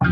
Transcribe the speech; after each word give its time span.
Tak 0.00 0.06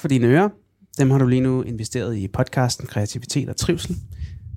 for 0.00 0.08
dine 0.08 0.26
ører. 0.26 0.48
Dem 0.98 1.10
har 1.10 1.18
du 1.18 1.26
lige 1.26 1.40
nu 1.40 1.62
investeret 1.62 2.16
i 2.16 2.28
podcasten 2.28 2.86
Kreativitet 2.86 3.48
og 3.48 3.56
Trivsel. 3.56 3.96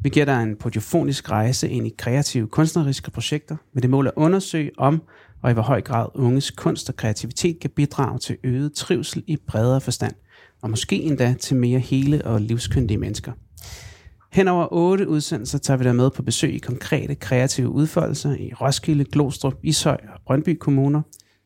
Vi 0.03 0.09
giver 0.09 0.25
dig 0.25 0.43
en 0.43 0.55
podiofonisk 0.55 1.31
rejse 1.31 1.69
ind 1.69 1.87
i 1.87 1.95
kreative 1.97 2.47
kunstneriske 2.47 3.11
projekter 3.11 3.55
med 3.73 3.81
det 3.81 3.89
mål 3.89 4.07
at 4.07 4.13
undersøge 4.15 4.71
om 4.77 5.01
og 5.41 5.49
i 5.51 5.53
hvor 5.53 5.63
høj 5.63 5.81
grad 5.81 6.07
unges 6.15 6.51
kunst 6.51 6.89
og 6.89 6.95
kreativitet 6.95 7.59
kan 7.59 7.69
bidrage 7.69 8.19
til 8.19 8.37
øget 8.43 8.73
trivsel 8.73 9.23
i 9.27 9.37
bredere 9.47 9.81
forstand, 9.81 10.13
og 10.61 10.69
måske 10.69 10.95
endda 10.95 11.35
til 11.39 11.55
mere 11.55 11.79
hele 11.79 12.25
og 12.25 12.41
livskyndige 12.41 12.97
mennesker. 12.97 13.31
Hen 14.31 14.47
over 14.47 14.67
otte 14.71 15.07
udsendelser 15.07 15.57
tager 15.57 15.77
vi 15.77 15.83
dig 15.83 15.95
med 15.95 16.11
på 16.11 16.23
besøg 16.23 16.53
i 16.53 16.57
konkrete 16.57 17.15
kreative 17.15 17.69
udfoldelser 17.69 18.35
i 18.35 18.53
Roskilde, 18.53 19.05
Glostrup, 19.05 19.55
Ishøj 19.63 19.97
og 20.13 20.19
Brøndby 20.25 20.57
kommuner. 20.59 21.01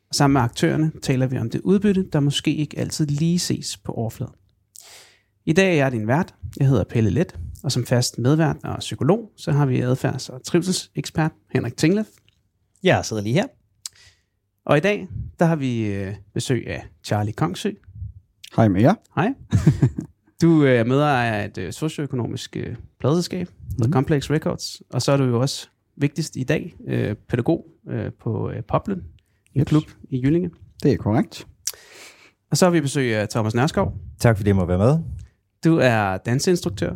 Og 0.08 0.14
sammen 0.14 0.32
med 0.32 0.40
aktørerne 0.40 0.92
taler 1.02 1.26
vi 1.26 1.38
om 1.38 1.50
det 1.50 1.60
udbytte, 1.60 2.06
der 2.12 2.20
måske 2.20 2.54
ikke 2.54 2.78
altid 2.78 3.06
lige 3.06 3.38
ses 3.38 3.76
på 3.76 3.92
overfladen. 3.92 4.34
I 5.46 5.52
dag 5.52 5.70
er 5.70 5.74
jeg 5.74 5.92
din 5.92 6.06
vært. 6.06 6.34
Jeg 6.56 6.68
hedder 6.68 6.84
Pelle 6.84 7.10
Let, 7.10 7.38
og 7.62 7.72
som 7.72 7.86
fast 7.86 8.18
medvært 8.18 8.56
og 8.64 8.78
psykolog, 8.78 9.32
så 9.36 9.52
har 9.52 9.66
vi 9.66 9.80
adfærds- 9.80 10.28
og 10.28 10.44
trivselsekspert 10.44 11.32
Henrik 11.54 11.76
Tinglef. 11.76 12.06
Jeg 12.82 13.04
sidder 13.04 13.22
lige 13.22 13.34
her. 13.34 13.46
Og 14.66 14.76
i 14.76 14.80
dag, 14.80 15.08
der 15.38 15.44
har 15.44 15.56
vi 15.56 15.86
øh, 15.86 16.14
besøg 16.34 16.66
af 16.66 16.86
Charlie 17.04 17.32
Kongsø. 17.32 17.70
Hej 18.56 18.68
med 18.68 18.80
jer. 18.80 18.94
Hej. 19.14 19.34
Du 20.42 20.64
øh, 20.64 20.78
er 20.78 20.84
medejer 20.84 21.32
af 21.32 21.44
et 21.44 21.58
øh, 21.58 21.72
socioøkonomisk 21.72 22.56
øh, 22.56 22.76
pladeselskab, 23.00 23.48
mm. 23.78 23.92
Complex 23.92 24.30
Records, 24.30 24.82
og 24.90 25.02
så 25.02 25.12
er 25.12 25.16
du 25.16 25.24
jo 25.24 25.40
også 25.40 25.68
vigtigst 25.96 26.36
i 26.36 26.42
dag 26.44 26.74
pædagog 27.28 27.66
på 28.20 28.50
Poplen, 28.68 28.98
en 29.54 29.60
Yes. 29.60 29.68
klub 29.68 29.82
i 30.10 30.20
Jyllinge. 30.24 30.50
Det 30.82 30.92
er 30.92 30.96
korrekt. 30.96 31.46
Og 32.50 32.56
så 32.56 32.66
har 32.66 32.70
vi 32.70 32.80
besøg 32.80 33.14
af 33.16 33.28
Thomas 33.28 33.54
Nørskov. 33.54 33.94
Tak 34.18 34.36
fordi 34.36 34.48
jeg 34.48 34.56
må 34.56 34.64
være 34.64 34.78
med. 34.78 34.98
Du 35.64 35.78
er 35.78 36.16
danseinstruktør, 36.16 36.94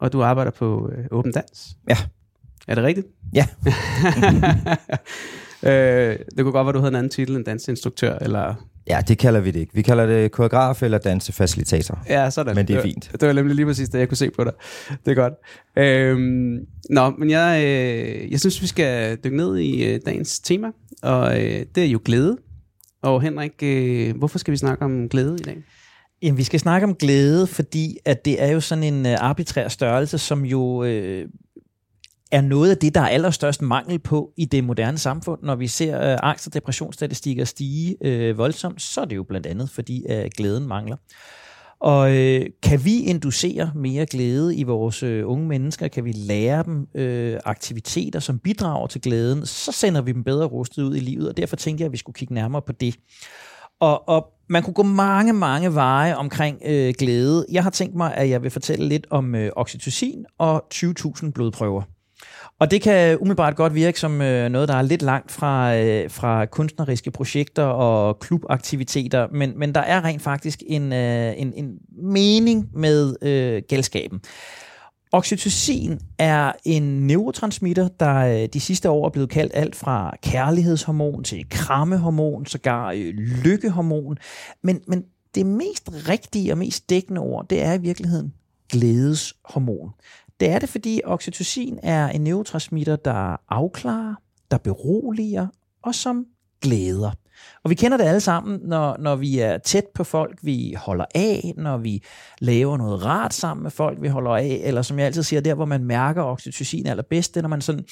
og 0.00 0.12
du 0.12 0.22
arbejder 0.22 0.50
på 0.50 0.90
øh, 0.96 1.04
Åben 1.10 1.32
Dans. 1.32 1.76
Ja. 1.88 1.96
Er 2.68 2.74
det 2.74 2.84
rigtigt? 2.84 3.06
Ja. 3.34 3.46
øh, 5.70 6.18
det 6.36 6.38
kunne 6.44 6.52
godt 6.52 6.66
være, 6.66 6.72
du 6.72 6.78
havde 6.78 6.88
en 6.92 6.96
anden 6.96 7.10
titel 7.10 7.36
end 7.36 7.44
danseinstruktør, 7.44 8.18
eller... 8.18 8.54
Ja, 8.88 9.00
det 9.08 9.18
kalder 9.18 9.40
vi 9.40 9.50
det 9.50 9.60
ikke. 9.60 9.74
Vi 9.74 9.82
kalder 9.82 10.06
det 10.06 10.32
koreograf 10.32 10.82
eller 10.82 10.98
dansefacilitator. 10.98 12.02
Ja, 12.08 12.30
sådan. 12.30 12.54
Men 12.56 12.66
det 12.68 12.72
er 12.74 12.78
var- 12.78 12.82
fint. 12.82 13.10
Det 13.20 13.28
var 13.28 13.32
nemlig 13.32 13.56
lige 13.56 13.66
præcis 13.66 13.88
det, 13.88 13.98
jeg 13.98 14.08
kunne 14.08 14.16
se 14.16 14.30
på 14.30 14.44
dig. 14.44 14.52
Det 15.04 15.10
er 15.10 15.14
godt. 15.14 15.34
Øhm, 15.78 16.56
nå, 16.90 17.10
men 17.10 17.30
jeg, 17.30 17.62
øh, 17.64 18.30
jeg 18.32 18.40
synes, 18.40 18.62
vi 18.62 18.66
skal 18.66 19.16
dykke 19.24 19.36
ned 19.36 19.58
i 19.58 19.84
øh, 19.84 20.00
dagens 20.06 20.40
tema, 20.40 20.68
og 21.02 21.42
øh, 21.42 21.64
det 21.74 21.84
er 21.84 21.88
jo 21.88 22.00
glæde. 22.04 22.36
Og 23.02 23.22
Henrik, 23.22 23.52
øh, 23.62 24.16
hvorfor 24.16 24.38
skal 24.38 24.52
vi 24.52 24.56
snakke 24.56 24.84
om 24.84 25.08
glæde 25.08 25.34
i 25.40 25.42
dag? 25.42 25.56
Jamen, 26.22 26.38
vi 26.38 26.42
skal 26.44 26.60
snakke 26.60 26.84
om 26.86 26.94
glæde, 26.94 27.46
fordi 27.46 27.96
at 28.04 28.24
det 28.24 28.42
er 28.42 28.48
jo 28.52 28.60
sådan 28.60 28.84
en 28.84 29.06
uh, 29.06 29.12
arbitrær 29.18 29.68
størrelse, 29.68 30.18
som 30.18 30.44
jo 30.44 30.84
øh, 30.84 31.28
er 32.34 32.40
noget 32.40 32.70
af 32.70 32.76
det, 32.76 32.94
der 32.94 33.00
er 33.00 33.08
allerstørst 33.08 33.62
mangel 33.62 33.98
på 33.98 34.32
i 34.36 34.44
det 34.44 34.64
moderne 34.64 34.98
samfund. 34.98 35.40
Når 35.42 35.54
vi 35.54 35.66
ser 35.66 36.12
øh, 36.12 36.18
angst- 36.22 36.46
og 36.46 36.54
depressionsstatistikker 36.54 37.44
stige 37.44 37.96
øh, 38.04 38.38
voldsomt, 38.38 38.82
så 38.82 39.00
er 39.00 39.04
det 39.04 39.16
jo 39.16 39.22
blandt 39.22 39.46
andet, 39.46 39.70
fordi 39.70 40.06
øh, 40.10 40.30
glæden 40.36 40.66
mangler. 40.66 40.96
Og 41.80 42.16
øh, 42.16 42.46
kan 42.62 42.84
vi 42.84 43.00
inducere 43.00 43.72
mere 43.74 44.06
glæde 44.06 44.56
i 44.56 44.62
vores 44.62 45.02
øh, 45.02 45.30
unge 45.30 45.48
mennesker, 45.48 45.88
kan 45.88 46.04
vi 46.04 46.12
lære 46.12 46.62
dem 46.62 46.86
øh, 46.94 47.40
aktiviteter, 47.44 48.20
som 48.20 48.38
bidrager 48.38 48.86
til 48.86 49.00
glæden, 49.00 49.46
så 49.46 49.72
sender 49.72 50.02
vi 50.02 50.12
dem 50.12 50.24
bedre 50.24 50.46
rustet 50.46 50.82
ud 50.82 50.96
i 50.96 51.00
livet, 51.00 51.28
og 51.28 51.36
derfor 51.36 51.56
tænkte 51.56 51.82
jeg, 51.82 51.86
at 51.86 51.92
vi 51.92 51.96
skulle 51.96 52.14
kigge 52.14 52.34
nærmere 52.34 52.62
på 52.62 52.72
det. 52.72 52.94
Og, 53.80 54.08
og 54.08 54.26
man 54.48 54.62
kunne 54.62 54.74
gå 54.74 54.82
mange, 54.82 55.32
mange 55.32 55.74
veje 55.74 56.16
omkring 56.16 56.58
øh, 56.64 56.94
glæde. 56.98 57.46
Jeg 57.52 57.62
har 57.62 57.70
tænkt 57.70 57.94
mig, 57.94 58.14
at 58.14 58.28
jeg 58.28 58.42
vil 58.42 58.50
fortælle 58.50 58.88
lidt 58.88 59.06
om 59.10 59.34
øh, 59.34 59.50
oxytocin 59.56 60.24
og 60.38 60.64
20.000 60.74 61.30
blodprøver. 61.30 61.82
Og 62.58 62.70
det 62.70 62.82
kan 62.82 63.18
umiddelbart 63.18 63.56
godt 63.56 63.74
virke 63.74 64.00
som 64.00 64.20
øh, 64.20 64.48
noget, 64.48 64.68
der 64.68 64.74
er 64.74 64.82
lidt 64.82 65.02
langt 65.02 65.32
fra, 65.32 65.76
øh, 65.76 66.10
fra 66.10 66.46
kunstneriske 66.46 67.10
projekter 67.10 67.62
og 67.62 68.18
klubaktiviteter, 68.18 69.28
men, 69.32 69.58
men 69.58 69.74
der 69.74 69.80
er 69.80 70.04
rent 70.04 70.22
faktisk 70.22 70.62
en, 70.66 70.92
øh, 70.92 71.32
en, 71.36 71.52
en 71.56 71.78
mening 72.02 72.68
med 72.74 73.14
øh, 73.22 73.62
galskaben. 73.68 74.20
Oxytocin 75.12 75.98
er 76.18 76.52
en 76.64 77.06
neurotransmitter, 77.06 77.88
der 78.00 78.14
øh, 78.14 78.48
de 78.52 78.60
sidste 78.60 78.90
år 78.90 79.06
er 79.06 79.10
blevet 79.10 79.30
kaldt 79.30 79.52
alt 79.54 79.76
fra 79.76 80.16
kærlighedshormon 80.22 81.24
til 81.24 81.46
krammehormon, 81.50 82.46
sågar 82.46 82.90
øh, 82.90 83.14
lykkehormon. 83.44 84.18
Men, 84.62 84.80
men 84.88 85.04
det 85.34 85.46
mest 85.46 85.90
rigtige 86.08 86.52
og 86.52 86.58
mest 86.58 86.90
dækkende 86.90 87.20
ord, 87.20 87.46
det 87.50 87.62
er 87.62 87.72
i 87.72 87.80
virkeligheden 87.80 88.32
glædeshormon. 88.72 89.90
Det 90.40 90.48
er 90.48 90.58
det, 90.58 90.68
fordi 90.68 91.00
oxytocin 91.04 91.78
er 91.82 92.08
en 92.08 92.20
neurotransmitter, 92.20 92.96
der 92.96 93.36
afklarer, 93.48 94.14
der 94.50 94.58
beroliger 94.58 95.46
og 95.82 95.94
som 95.94 96.26
glæder. 96.62 97.10
Og 97.64 97.70
vi 97.70 97.74
kender 97.74 97.96
det 97.96 98.04
alle 98.04 98.20
sammen, 98.20 98.60
når, 98.62 98.96
når 98.98 99.16
vi 99.16 99.38
er 99.38 99.58
tæt 99.58 99.84
på 99.94 100.04
folk, 100.04 100.38
vi 100.42 100.74
holder 100.78 101.04
af, 101.14 101.52
når 101.56 101.76
vi 101.76 102.02
laver 102.38 102.76
noget 102.76 103.04
rart 103.04 103.34
sammen 103.34 103.62
med 103.62 103.70
folk, 103.70 104.02
vi 104.02 104.08
holder 104.08 104.30
af, 104.30 104.60
eller 104.64 104.82
som 104.82 104.98
jeg 104.98 105.06
altid 105.06 105.22
siger, 105.22 105.40
der 105.40 105.54
hvor 105.54 105.64
man 105.64 105.84
mærker 105.84 106.22
oxytocin 106.22 106.86
allerbedst, 106.86 107.34
det 107.34 107.40
er, 107.40 107.42
når 107.42 107.48
man 107.48 107.60
sådan 107.60 107.84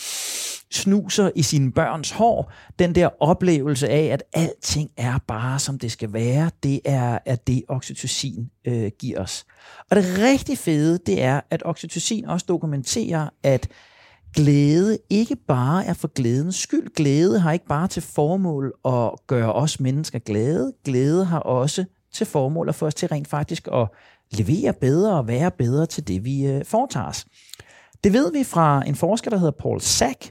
snuser 0.73 1.31
i 1.35 1.43
sine 1.43 1.73
børns 1.73 2.11
hår, 2.11 2.53
den 2.79 2.95
der 2.95 3.09
oplevelse 3.21 3.89
af, 3.89 4.05
at 4.05 4.23
alting 4.33 4.91
er 4.97 5.19
bare 5.29 5.59
som 5.59 5.79
det 5.79 5.93
skal 5.93 6.13
være, 6.13 6.51
det 6.63 6.81
er, 6.85 7.19
at 7.27 7.47
det 7.47 7.63
oxytocin 7.69 8.51
øh, 8.65 8.91
giver 8.99 9.21
os. 9.21 9.45
Og 9.91 9.97
det 9.97 10.05
rigtig 10.19 10.59
fede, 10.59 10.99
det 11.07 11.23
er, 11.23 11.41
at 11.51 11.63
oxytocin 11.65 12.25
også 12.25 12.47
dokumenterer, 12.49 13.29
at 13.43 13.69
glæde 14.35 14.99
ikke 15.11 15.37
bare 15.37 15.87
er 15.87 15.95
for 15.95 16.09
glædens 16.09 16.57
skyld. 16.57 16.95
Glæde 16.95 17.41
har 17.41 17.53
ikke 17.53 17.67
bare 17.67 17.89
til 17.89 18.03
formål 18.03 18.73
at 18.85 19.27
gøre 19.27 19.53
os 19.53 19.81
mennesker 19.81 20.19
glade. 20.19 20.73
Glæde 20.85 21.25
har 21.25 21.39
også 21.39 21.85
til 22.13 22.27
formål 22.27 22.69
at 22.69 22.75
få 22.75 22.87
os 22.87 22.95
til 22.95 23.09
rent 23.09 23.29
faktisk 23.29 23.69
at 23.73 23.89
levere 24.31 24.73
bedre 24.73 25.17
og 25.17 25.29
være 25.29 25.51
bedre 25.51 25.87
til 25.87 26.09
det, 26.09 26.25
vi 26.25 26.47
øh, 26.47 26.65
foretager 26.65 27.07
os. 27.07 27.27
Det 28.05 28.13
ved 28.13 28.33
vi 28.33 28.45
fra 28.45 28.83
en 28.87 28.95
forsker, 28.95 29.31
der 29.31 29.37
hedder 29.37 29.53
Paul 29.53 29.81
Sack. 29.81 30.31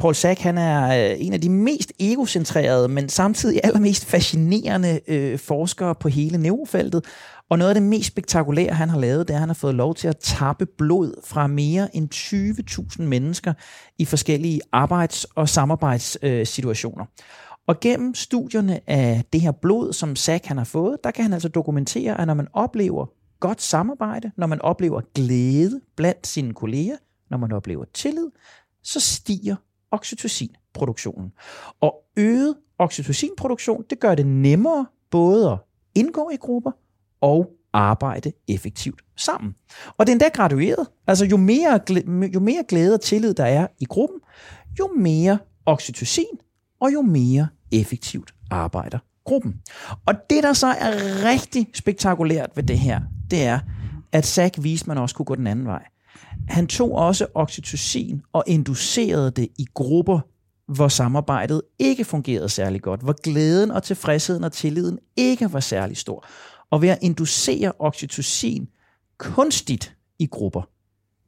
Paul 0.00 0.14
Sack 0.14 0.40
han 0.40 0.58
er 0.58 1.10
øh, 1.12 1.16
en 1.18 1.32
af 1.32 1.40
de 1.40 1.50
mest 1.50 1.92
egocentrerede, 1.98 2.88
men 2.88 3.08
samtidig 3.08 3.60
allermest 3.64 4.04
fascinerende 4.04 5.00
øh, 5.08 5.38
forskere 5.38 5.94
på 5.94 6.08
hele 6.08 6.38
neurofeltet. 6.38 7.04
Og 7.50 7.58
noget 7.58 7.68
af 7.70 7.74
det 7.74 7.82
mest 7.82 8.08
spektakulære, 8.08 8.74
han 8.74 8.88
har 8.88 8.98
lavet, 8.98 9.28
det 9.28 9.34
er, 9.34 9.36
at 9.36 9.40
han 9.40 9.48
har 9.48 9.54
fået 9.54 9.74
lov 9.74 9.94
til 9.94 10.08
at 10.08 10.16
tappe 10.16 10.66
blod 10.66 11.12
fra 11.24 11.46
mere 11.46 11.96
end 11.96 12.14
20.000 13.00 13.02
mennesker 13.02 13.52
i 13.98 14.04
forskellige 14.04 14.60
arbejds- 14.72 15.24
og 15.24 15.48
samarbejdssituationer. 15.48 17.04
Og 17.66 17.80
gennem 17.80 18.14
studierne 18.14 18.80
af 18.90 19.24
det 19.32 19.40
her 19.40 19.52
blod, 19.52 19.92
som 19.92 20.16
Sack 20.16 20.46
han 20.46 20.56
har 20.56 20.64
fået, 20.64 20.96
der 21.04 21.10
kan 21.10 21.24
han 21.24 21.32
altså 21.32 21.48
dokumentere, 21.48 22.20
at 22.20 22.26
når 22.26 22.34
man 22.34 22.48
oplever 22.52 23.06
godt 23.40 23.62
samarbejde, 23.62 24.30
når 24.36 24.46
man 24.46 24.60
oplever 24.60 25.00
glæde 25.14 25.80
blandt 25.96 26.26
sine 26.26 26.54
kolleger, 26.54 26.96
når 27.30 27.38
man 27.38 27.52
oplever 27.52 27.84
tillid, 27.94 28.26
så 28.82 29.00
stiger 29.00 29.56
oxytocinproduktionen. 29.92 31.32
Og 31.80 31.94
øget 32.16 32.56
oxytocinproduktion, 32.78 33.84
det 33.90 34.00
gør 34.00 34.14
det 34.14 34.26
nemmere 34.26 34.86
både 35.10 35.50
at 35.50 35.58
indgå 35.94 36.30
i 36.32 36.36
grupper 36.36 36.70
og 37.20 37.50
arbejde 37.72 38.32
effektivt 38.48 39.02
sammen. 39.16 39.54
Og 39.96 40.06
det 40.06 40.12
er 40.12 40.14
endda 40.14 40.28
gradueret. 40.28 40.86
Altså 41.06 41.24
jo 41.24 41.36
mere, 41.36 41.80
jo 42.34 42.40
mere 42.40 42.64
glæde 42.68 42.94
og 42.94 43.00
tillid 43.00 43.34
der 43.34 43.44
er 43.44 43.66
i 43.78 43.84
gruppen, 43.84 44.20
jo 44.78 44.90
mere 44.96 45.38
oxytocin 45.66 46.38
og 46.80 46.92
jo 46.92 47.02
mere 47.02 47.48
effektivt 47.72 48.34
arbejder 48.50 48.98
gruppen. 49.24 49.60
Og 50.06 50.14
det, 50.30 50.42
der 50.42 50.52
så 50.52 50.66
er 50.66 50.92
rigtig 51.24 51.68
spektakulært 51.74 52.50
ved 52.54 52.62
det 52.62 52.78
her, 52.78 53.00
det 53.30 53.44
er, 53.44 53.58
at 54.12 54.26
Sack 54.26 54.54
viste, 54.62 54.88
man 54.88 54.98
også 54.98 55.14
kunne 55.14 55.26
gå 55.26 55.34
den 55.34 55.46
anden 55.46 55.66
vej. 55.66 55.82
Han 56.48 56.66
tog 56.66 56.92
også 56.92 57.26
oxytocin 57.34 58.22
og 58.32 58.44
inducerede 58.46 59.30
det 59.30 59.48
i 59.58 59.66
grupper, 59.74 60.20
hvor 60.66 60.88
samarbejdet 60.88 61.62
ikke 61.78 62.04
fungerede 62.04 62.48
særlig 62.48 62.82
godt, 62.82 63.00
hvor 63.00 63.22
glæden 63.22 63.70
og 63.70 63.82
tilfredsheden 63.82 64.44
og 64.44 64.52
tilliden 64.52 64.98
ikke 65.16 65.52
var 65.52 65.60
særlig 65.60 65.96
stor. 65.96 66.26
Og 66.70 66.82
ved 66.82 66.88
at 66.88 66.98
inducere 67.02 67.72
oxytocin 67.78 68.68
kunstigt 69.18 69.96
i 70.18 70.26
grupper, 70.26 70.62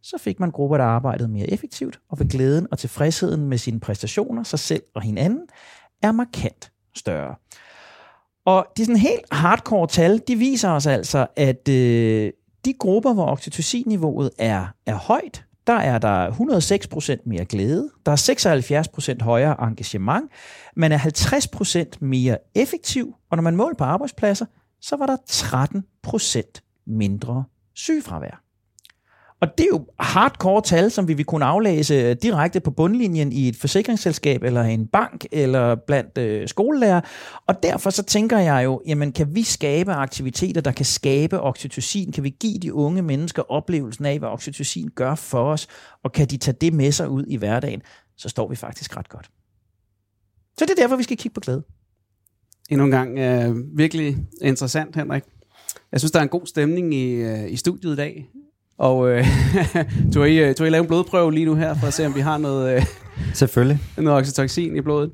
så 0.03 0.19
fik 0.19 0.41
man 0.41 0.51
grupper, 0.51 0.77
der 0.77 0.85
arbejdede 0.85 1.29
mere 1.29 1.51
effektivt, 1.51 2.01
og 2.11 2.19
ved 2.19 2.29
glæden 2.29 2.67
og 2.71 2.79
tilfredsheden 2.79 3.47
med 3.47 3.59
sine 3.59 3.81
præstationer, 3.81 4.43
sig 4.43 4.59
selv 4.59 4.83
og 4.95 5.03
hinanden, 5.03 5.47
er 6.03 6.13
markant 6.13 6.73
større. 6.97 7.35
Og 8.45 8.67
de 8.77 8.85
sådan 8.85 8.97
helt 8.97 9.25
hardcore 9.33 9.87
tal, 9.87 10.23
de 10.29 10.37
viser 10.37 10.71
os 10.71 10.87
altså, 10.87 11.27
at 11.37 11.69
øh, 11.69 12.33
de 12.65 12.73
grupper, 12.73 13.13
hvor 13.13 13.27
oxytocin-niveauet 13.27 14.31
er, 14.39 14.67
er 14.87 14.95
højt, 14.95 15.45
der 15.67 15.73
er 15.73 15.99
der 15.99 16.31
106% 17.19 17.23
mere 17.27 17.45
glæde, 17.45 17.91
der 18.07 18.13
er 18.13 19.17
76% 19.21 19.25
højere 19.25 19.69
engagement, 19.69 20.31
man 20.77 20.93
er 20.93 20.99
50% 20.99 21.99
mere 22.01 22.39
effektiv, 22.55 23.15
og 23.31 23.37
når 23.37 23.43
man 23.43 23.57
måler 23.57 23.77
på 23.77 23.85
arbejdspladser, 23.85 24.47
så 24.81 24.97
var 24.97 25.07
der 25.07 25.17
13% 25.31 26.83
mindre 26.87 27.45
sygefravær. 27.75 28.43
Og 29.43 29.59
det 29.59 29.65
er 29.65 29.69
jo 29.73 29.87
hardcore 30.01 30.63
tal, 30.63 30.91
som 30.91 31.09
vi 31.09 31.15
vil 31.15 31.25
kunne 31.25 31.45
aflæse 31.45 31.95
øh, 31.95 32.17
direkte 32.23 32.61
på 32.61 32.71
bundlinjen 32.71 33.33
i 33.33 33.49
et 33.49 33.57
forsikringsselskab, 33.57 34.43
eller 34.43 34.63
en 34.63 34.87
bank, 34.87 35.25
eller 35.33 35.75
blandt 35.75 36.19
øh, 36.19 36.49
skolelærer. 36.49 37.01
Og 37.47 37.63
derfor 37.63 37.91
så 37.91 38.03
tænker 38.03 38.39
jeg 38.39 38.65
jo, 38.65 38.83
jamen 38.87 39.13
kan 39.13 39.35
vi 39.35 39.43
skabe 39.43 39.93
aktiviteter, 39.93 40.61
der 40.61 40.73
kan 40.73 40.85
skabe 40.85 41.41
oxytocin? 41.41 42.13
Kan 42.13 42.25
vi 42.25 42.37
give 42.41 42.59
de 42.59 42.75
unge 42.75 43.03
mennesker 43.03 43.53
oplevelsen 43.53 44.05
af, 44.05 44.19
hvad 44.19 44.29
oxytocin 44.29 44.91
gør 44.95 45.15
for 45.15 45.53
os? 45.53 45.67
Og 46.05 46.13
kan 46.13 46.27
de 46.27 46.37
tage 46.37 46.57
det 46.61 46.73
med 46.73 46.93
sig 46.93 47.09
ud 47.09 47.25
i 47.29 47.37
hverdagen? 47.37 47.83
Så 48.17 48.29
står 48.29 48.49
vi 48.49 48.57
faktisk 48.57 48.97
ret 48.97 49.09
godt. 49.09 49.31
Så 50.59 50.65
det 50.65 50.71
er 50.71 50.83
derfor, 50.83 50.97
vi 50.97 51.03
skal 51.03 51.17
kigge 51.17 51.35
på 51.35 51.41
glæde. 51.41 51.63
Endnu 52.71 52.85
en 52.85 52.91
gang 52.91 53.19
øh, 53.19 53.57
virkelig 53.79 54.17
interessant, 54.43 54.97
Henrik. 54.97 55.23
Jeg 55.93 56.01
synes, 56.01 56.13
der 56.13 56.19
er 56.19 56.23
en 56.23 56.29
god 56.29 56.47
stemning 56.47 56.95
i, 56.95 57.13
øh, 57.13 57.53
i 57.53 57.57
studiet 57.57 57.93
i 57.93 57.97
dag. 57.97 58.29
Og 58.79 59.11
øh, 59.11 59.27
du 60.15 60.21
har 60.21 60.27
I, 60.27 60.37
øh, 60.39 60.55
du 60.59 60.63
har 60.63 60.67
I 60.67 60.71
lavet 60.71 60.85
en 60.85 60.89
blodprøve 60.89 61.33
lige 61.33 61.47
nu 61.47 61.55
her, 61.55 61.75
for 61.75 61.87
at 61.87 61.95
se, 61.95 62.07
om 62.07 62.15
vi 62.15 62.21
har 62.21 62.39
noget, 62.39 62.77
øh, 62.77 62.87
Selvfølgelig. 63.35 63.79
noget 63.97 64.19
oxytocin 64.19 64.77
i 64.77 64.81
blodet. 64.81 65.11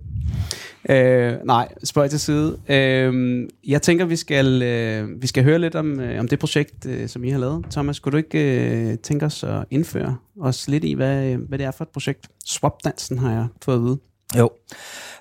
Øh, 0.90 1.34
nej, 1.44 1.68
spøj 1.84 2.08
til 2.08 2.20
side. 2.20 2.58
Øh, 2.68 3.48
jeg 3.66 3.82
tænker, 3.82 4.04
vi 4.04 4.16
skal, 4.16 4.62
øh, 4.62 5.22
vi 5.22 5.26
skal 5.26 5.44
høre 5.44 5.58
lidt 5.58 5.74
om, 5.74 6.00
øh, 6.00 6.20
om 6.20 6.28
det 6.28 6.38
projekt, 6.38 6.86
øh, 6.86 7.08
som 7.08 7.24
I 7.24 7.30
har 7.30 7.38
lavet. 7.38 7.64
Thomas, 7.70 7.96
skulle 7.96 8.12
du 8.12 8.16
ikke 8.16 8.60
øh, 8.90 8.98
tænke 8.98 9.26
os 9.26 9.44
at 9.44 9.64
indføre 9.70 10.16
os 10.40 10.68
lidt 10.68 10.84
i, 10.84 10.92
hvad, 10.92 11.24
øh, 11.24 11.40
hvad 11.48 11.58
det 11.58 11.66
er 11.66 11.70
for 11.70 11.84
et 11.84 11.88
projekt? 11.88 12.28
Swapdansen 12.46 13.18
har 13.18 13.32
jeg 13.32 13.46
fået 13.64 13.76
at 13.76 13.82
vide. 13.82 13.98
Jo. 14.36 14.50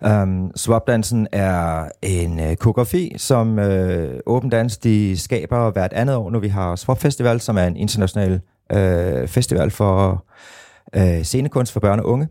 Um, 0.06 0.51
Swapdansen 0.56 1.27
er 1.31 1.89
en 2.01 2.39
uh, 2.39 2.56
koreografi, 2.56 3.13
som 3.18 3.57
uh, 3.57 3.65
Åben 4.25 4.50
Dans 4.50 4.77
de 4.77 5.18
skaber 5.18 5.71
hvert 5.71 5.94
andet 5.94 6.15
år, 6.15 6.30
når 6.30 6.39
vi 6.39 6.48
har 6.48 6.75
Swap 6.75 7.00
Festival, 7.00 7.42
som 7.42 7.57
er 7.57 7.63
en 7.63 7.77
international 7.77 8.42
uh, 8.74 9.27
festival 9.27 9.71
for 9.71 10.25
uh, 10.98 11.21
scenekunst 11.24 11.74
for 11.74 11.80
børn 11.80 12.00
og 12.00 12.06
unge. 12.06 12.27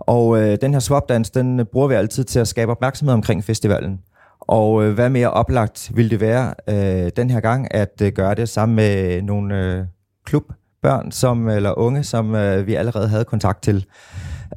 Og 0.00 0.26
uh, 0.28 0.38
den 0.38 0.72
her 0.72 0.80
Swapdans, 0.80 1.30
den 1.30 1.66
bruger 1.72 1.88
vi 1.88 1.94
altid 1.94 2.24
til 2.24 2.38
at 2.38 2.48
skabe 2.48 2.70
opmærksomhed 2.70 3.14
omkring 3.14 3.44
festivalen. 3.44 4.00
Og 4.40 4.72
uh, 4.72 4.88
hvad 4.90 5.08
mere 5.10 5.30
oplagt 5.30 5.90
ville 5.94 6.10
det 6.10 6.20
være 6.20 6.54
uh, 6.68 7.08
den 7.16 7.30
her 7.30 7.40
gang, 7.40 7.74
at 7.74 8.02
uh, 8.02 8.08
gøre 8.08 8.34
det 8.34 8.48
sammen 8.48 8.76
med 8.76 9.22
nogle 9.22 9.78
uh, 9.78 9.86
klubbørn 10.26 11.10
som, 11.12 11.48
eller 11.48 11.78
unge, 11.78 12.04
som 12.04 12.34
uh, 12.34 12.66
vi 12.66 12.74
allerede 12.74 13.08
havde 13.08 13.24
kontakt 13.24 13.62
til. 13.62 13.86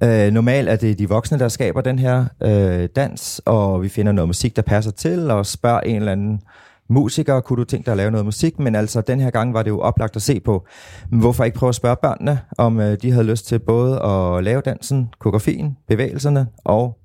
Øh, 0.04 0.32
normalt 0.32 0.70
er 0.70 0.76
det 0.76 1.00
de 1.00 1.10
voksne, 1.10 1.40
der 1.40 1.48
skaber 1.48 1.82
den 1.82 2.00
her 2.00 2.26
øh, 2.44 2.90
dans, 2.96 3.42
og 3.46 3.84
vi 3.84 3.90
finder 3.90 4.12
noget 4.12 4.30
musik, 4.30 4.56
der 4.56 4.62
passer 4.62 4.92
til, 4.92 5.32
og 5.32 5.46
spørger 5.46 5.80
en 5.80 5.96
eller 5.96 6.12
anden 6.12 6.42
musiker, 6.90 7.40
kunne 7.40 7.58
du 7.58 7.64
tænke 7.64 7.86
dig 7.86 7.92
at 7.92 7.98
lave 7.98 8.12
noget 8.12 8.26
musik? 8.26 8.60
Men 8.60 8.76
altså, 8.76 9.02
den 9.02 9.20
her 9.20 9.30
gang 9.30 9.54
var 9.54 9.64
det 9.64 9.70
jo 9.70 9.80
oplagt 9.80 10.16
at 10.16 10.22
se 10.22 10.40
på. 10.40 10.66
Men 11.10 11.20
hvorfor 11.20 11.44
ikke 11.44 11.58
prøve 11.58 11.70
at 11.70 11.76
spørge 11.76 11.96
børnene, 12.02 12.40
om 12.58 12.80
øh, 12.80 12.98
de 13.02 13.12
havde 13.12 13.26
lyst 13.26 13.48
til 13.48 13.60
både 13.60 14.04
at 14.04 14.44
lave 14.44 14.62
dansen, 14.62 15.10
koreografien, 15.20 15.78
bevægelserne 15.88 16.48
og 16.66 16.98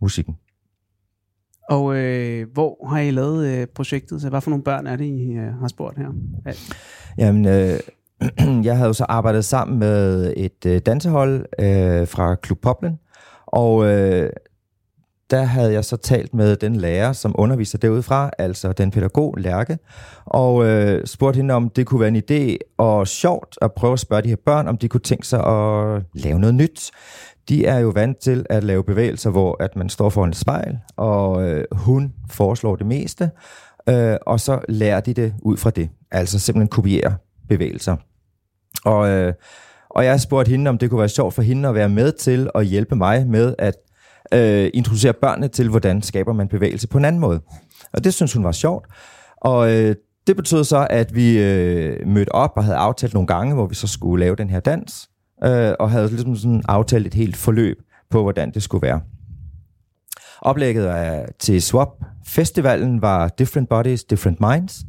musikken? 0.00 0.34
Og 1.70 1.96
øh, 1.96 2.46
hvor 2.52 2.86
har 2.88 3.00
I 3.00 3.10
lavet 3.10 3.46
øh, 3.46 3.66
projektet? 3.66 4.20
Så 4.20 4.28
hvad 4.28 4.40
for 4.40 4.50
nogle 4.50 4.64
børn 4.64 4.86
er 4.86 4.96
det, 4.96 5.04
I 5.04 5.32
øh, 5.32 5.54
har 5.60 5.68
spurgt 5.68 5.98
her? 5.98 6.08
Ja. 6.46 6.52
Jamen, 7.18 7.46
øh, 7.46 7.80
jeg 8.64 8.76
havde 8.76 8.86
jo 8.86 8.92
så 8.92 9.06
arbejdet 9.08 9.44
sammen 9.44 9.78
med 9.78 10.32
et 10.36 10.66
øh, 10.66 10.78
dansehold 10.78 11.44
øh, 11.58 12.08
fra 12.08 12.34
Klub 12.34 12.58
Poplen, 12.60 12.98
og 13.46 13.86
øh, 13.86 14.30
der 15.30 15.42
havde 15.42 15.72
jeg 15.72 15.84
så 15.84 15.96
talt 15.96 16.34
med 16.34 16.56
den 16.56 16.76
lærer, 16.76 17.12
som 17.12 17.34
underviser 17.38 17.78
derudfra, 17.78 18.30
altså 18.38 18.72
den 18.72 18.90
pædagog, 18.90 19.34
Lærke, 19.38 19.78
og 20.24 20.66
øh, 20.66 21.06
spurgte 21.06 21.36
hende, 21.36 21.54
om 21.54 21.70
det 21.70 21.86
kunne 21.86 22.00
være 22.00 22.08
en 22.08 22.22
idé 22.30 22.56
og 22.78 23.08
sjovt 23.08 23.58
at 23.62 23.72
prøve 23.72 23.92
at 23.92 24.00
spørge 24.00 24.22
de 24.22 24.28
her 24.28 24.36
børn, 24.46 24.68
om 24.68 24.78
de 24.78 24.88
kunne 24.88 25.00
tænke 25.00 25.26
sig 25.26 25.46
at 25.46 26.02
lave 26.14 26.38
noget 26.38 26.54
nyt. 26.54 26.90
De 27.48 27.66
er 27.66 27.78
jo 27.78 27.88
vant 27.88 28.18
til 28.18 28.46
at 28.50 28.64
lave 28.64 28.84
bevægelser, 28.84 29.30
hvor 29.30 29.62
at 29.62 29.76
man 29.76 29.88
står 29.88 30.08
foran 30.10 30.30
et 30.30 30.36
spejl, 30.36 30.78
og 30.96 31.48
øh, 31.48 31.64
hun 31.72 32.12
foreslår 32.30 32.76
det 32.76 32.86
meste, 32.86 33.30
øh, 33.88 34.16
og 34.26 34.40
så 34.40 34.60
lærer 34.68 35.00
de 35.00 35.14
det 35.14 35.34
ud 35.42 35.56
fra 35.56 35.70
det. 35.70 35.88
Altså 36.10 36.38
simpelthen 36.38 36.68
kopiere 36.68 37.14
bevægelser. 37.48 37.96
Og, 38.88 39.08
øh, 39.08 39.32
og 39.90 40.04
jeg 40.04 40.20
spurgte 40.20 40.50
hende, 40.50 40.68
om 40.68 40.78
det 40.78 40.90
kunne 40.90 41.00
være 41.00 41.08
sjovt 41.08 41.34
for 41.34 41.42
hende 41.42 41.68
at 41.68 41.74
være 41.74 41.88
med 41.88 42.12
til 42.12 42.50
at 42.54 42.66
hjælpe 42.66 42.96
mig 42.96 43.26
med 43.26 43.54
at 43.58 43.74
øh, 44.34 44.70
introducere 44.74 45.12
børnene 45.12 45.48
til, 45.48 45.68
hvordan 45.68 46.02
skaber 46.02 46.32
man 46.32 46.48
bevægelse 46.48 46.88
på 46.88 46.98
en 46.98 47.04
anden 47.04 47.20
måde. 47.20 47.40
Og 47.92 48.04
det 48.04 48.14
synes 48.14 48.32
hun 48.32 48.44
var 48.44 48.52
sjovt. 48.52 48.86
Og 49.36 49.72
øh, 49.72 49.96
det 50.26 50.36
betød 50.36 50.64
så, 50.64 50.86
at 50.90 51.14
vi 51.14 51.38
øh, 51.38 52.06
mødte 52.06 52.34
op 52.34 52.52
og 52.56 52.64
havde 52.64 52.76
aftalt 52.76 53.14
nogle 53.14 53.26
gange, 53.26 53.54
hvor 53.54 53.66
vi 53.66 53.74
så 53.74 53.86
skulle 53.86 54.24
lave 54.24 54.36
den 54.36 54.50
her 54.50 54.60
dans, 54.60 55.08
øh, 55.44 55.72
og 55.78 55.90
havde 55.90 56.08
ligesom 56.08 56.36
sådan 56.36 56.62
aftalt 56.68 57.06
et 57.06 57.14
helt 57.14 57.36
forløb 57.36 57.76
på, 58.10 58.22
hvordan 58.22 58.50
det 58.50 58.62
skulle 58.62 58.86
være. 58.86 59.00
Oplægget 60.42 60.86
af, 60.86 61.26
til 61.38 61.62
Swap 61.62 61.88
Festivalen 62.26 63.02
var 63.02 63.28
Different 63.28 63.68
Bodies, 63.68 64.04
Different 64.04 64.40
Minds. 64.40 64.84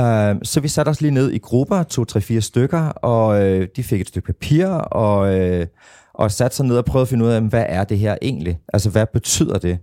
Uh, 0.00 0.38
så 0.42 0.60
vi 0.62 0.68
satte 0.68 0.90
os 0.90 1.00
lige 1.00 1.10
ned 1.10 1.30
i 1.30 1.38
grupper, 1.38 1.82
to, 1.82 2.04
tre, 2.04 2.20
fire 2.20 2.40
stykker, 2.40 2.80
og 2.88 3.28
uh, 3.28 3.62
de 3.76 3.82
fik 3.82 4.00
et 4.00 4.08
stykke 4.08 4.26
papir, 4.26 4.66
og, 4.66 5.38
uh, 5.38 5.66
og 6.14 6.30
satte 6.30 6.56
sig 6.56 6.66
ned 6.66 6.76
og 6.76 6.84
prøvede 6.84 7.02
at 7.02 7.08
finde 7.08 7.24
ud 7.24 7.30
af, 7.30 7.42
hvad 7.42 7.64
er 7.68 7.84
det 7.84 7.98
her 7.98 8.16
egentlig? 8.22 8.58
Altså, 8.72 8.90
hvad 8.90 9.06
betyder 9.12 9.58
det? 9.58 9.78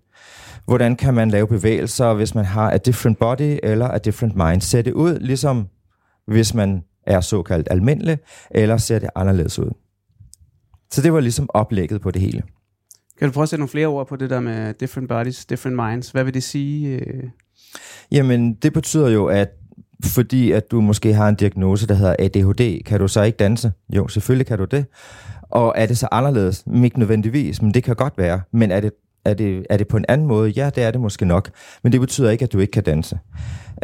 Hvordan 0.66 0.96
kan 0.96 1.14
man 1.14 1.30
lave 1.32 1.48
bevægelser, 1.48 2.14
hvis 2.14 2.36
man 2.36 2.46
har 2.46 2.72
a 2.72 2.78
different 2.78 3.20
body 3.20 3.60
eller 3.64 3.88
a 3.88 3.98
different 3.98 4.36
mind? 4.36 4.62
Ser 4.62 4.82
det 4.82 4.94
ud 4.94 5.20
ligesom, 5.20 5.68
hvis 6.28 6.54
man 6.54 6.84
er 7.08 7.22
såkaldt 7.22 7.68
almindelig, 7.72 8.18
eller 8.52 8.78
ser 8.78 9.00
det 9.00 9.10
anderledes 9.16 9.60
ud? 9.60 9.72
Så 10.92 11.02
det 11.02 11.14
var 11.14 11.20
ligesom 11.20 11.50
oplægget 11.54 12.02
på 12.02 12.12
det 12.12 12.22
hele. 12.22 12.44
Kan 13.20 13.28
du 13.28 13.34
prøve 13.34 13.44
at 13.44 13.50
sætte 13.50 13.60
nogle 13.60 13.70
flere 13.70 13.88
ord 13.88 14.08
på 14.08 14.16
det 14.16 14.30
der 14.30 14.40
med 14.40 14.74
different 14.74 15.10
bodies, 15.10 15.46
different 15.46 15.76
minds? 15.76 16.12
Hvad 16.12 16.24
vil 16.24 16.34
det 16.34 16.44
sige? 16.44 17.00
Øh? 17.00 17.24
Jamen, 18.12 18.54
det 18.54 18.74
betyder 18.74 19.10
jo, 19.10 19.26
at 19.26 19.50
fordi 20.06 20.52
at 20.52 20.72
du 20.72 20.82
måske 20.82 21.14
har 21.14 21.30
en 21.30 21.36
diagnose, 21.36 21.88
der 21.88 21.94
hedder 21.94 22.16
ADHD, 22.20 22.84
kan 22.84 23.00
du 23.00 23.08
så 23.08 23.22
ikke 23.22 23.38
danse? 23.38 23.72
Jo, 23.90 24.08
selvfølgelig 24.08 24.48
kan 24.48 24.58
du 24.58 24.66
det. 24.66 24.86
Og 25.52 25.74
er 25.78 25.86
det 25.86 25.98
så 25.98 26.08
anderledes? 26.12 26.64
Ikke 26.84 27.00
nødvendigvis, 27.00 27.62
men 27.62 27.74
det 27.74 27.84
kan 27.84 27.96
godt 27.96 28.14
være. 28.18 28.42
Men 28.54 28.72
er 28.72 28.80
det, 28.80 28.92
er 29.26 29.34
det, 29.34 29.66
er 29.70 29.78
det 29.78 29.88
på 29.88 29.98
en 29.98 30.06
anden 30.10 30.28
måde? 30.28 30.50
Ja, 30.50 30.70
det 30.76 30.84
er 30.84 30.92
det 30.92 31.02
måske 31.02 31.26
nok. 31.26 31.50
Men 31.84 31.92
det 31.92 32.02
betyder 32.02 32.30
ikke, 32.30 32.44
at 32.44 32.54
du 32.54 32.60
ikke 32.60 32.72
kan 32.72 32.84
danse. 32.84 33.20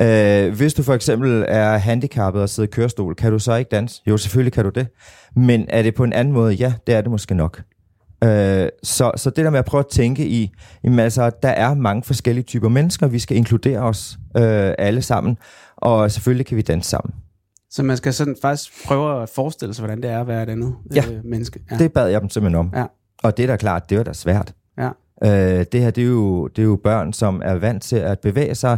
Øh, 0.01 0.53
hvis 0.53 0.73
du 0.73 0.83
for 0.83 0.93
eksempel 0.93 1.45
er 1.47 1.77
handicappet 1.77 2.41
og 2.41 2.49
sidder 2.49 2.67
i 2.67 2.71
kørestol, 2.71 3.15
kan 3.15 3.31
du 3.31 3.39
så 3.39 3.55
ikke 3.55 3.69
danse? 3.69 4.01
Jo, 4.07 4.17
selvfølgelig 4.17 4.53
kan 4.53 4.63
du 4.63 4.69
det. 4.69 4.87
Men 5.35 5.65
er 5.69 5.81
det 5.81 5.95
på 5.95 6.03
en 6.03 6.13
anden 6.13 6.33
måde? 6.33 6.53
Ja, 6.53 6.73
det 6.87 6.95
er 6.95 7.01
det 7.01 7.11
måske 7.11 7.35
nok. 7.35 7.61
Øh, 8.23 8.69
så, 8.83 9.11
så 9.15 9.29
det 9.29 9.45
der 9.45 9.49
med 9.49 9.59
at 9.59 9.65
prøve 9.65 9.79
at 9.79 9.87
tænke 9.91 10.27
i, 10.27 10.51
jamen 10.83 10.99
altså, 10.99 11.31
der 11.43 11.49
er 11.49 11.73
mange 11.73 12.03
forskellige 12.03 12.43
typer 12.43 12.69
mennesker, 12.69 13.07
vi 13.07 13.19
skal 13.19 13.37
inkludere 13.37 13.79
os 13.79 14.17
øh, 14.37 14.73
alle 14.77 15.01
sammen, 15.01 15.37
og 15.81 16.11
selvfølgelig 16.11 16.45
kan 16.45 16.57
vi 16.57 16.61
danse 16.61 16.89
sammen. 16.89 17.13
Så 17.69 17.83
man 17.83 17.97
skal 17.97 18.13
sådan 18.13 18.35
faktisk 18.41 18.85
prøve 18.87 19.23
at 19.23 19.29
forestille 19.29 19.73
sig, 19.73 19.85
hvordan 19.85 20.01
det 20.03 20.09
er 20.11 20.21
at 20.21 20.27
være 20.27 20.43
et 20.43 20.49
andet 20.49 20.75
Ja. 20.95 21.03
øh, 21.11 21.25
menneske. 21.25 21.59
Ja. 21.71 21.77
Det 21.77 21.93
bad 21.93 22.07
jeg 22.09 22.21
dem 22.21 22.29
simpelthen 22.29 22.59
om. 22.59 22.71
Ja. 22.75 22.85
Og 23.23 23.37
det 23.37 23.43
er 23.43 23.47
da 23.47 23.55
klart, 23.55 23.89
det 23.89 23.97
er 23.97 24.03
da 24.03 24.13
svært. 24.13 24.53
Ja. 24.77 24.89
Øh, 25.23 25.65
det 25.71 25.81
her, 25.81 25.91
det 25.91 26.03
er, 26.03 26.07
jo, 26.07 26.47
det 26.47 26.61
er 26.61 26.65
jo 26.65 26.79
børn, 26.83 27.13
som 27.13 27.41
er 27.45 27.53
vant 27.53 27.83
til 27.83 27.95
at 27.95 28.19
bevæge 28.19 28.55
sig, 28.55 28.77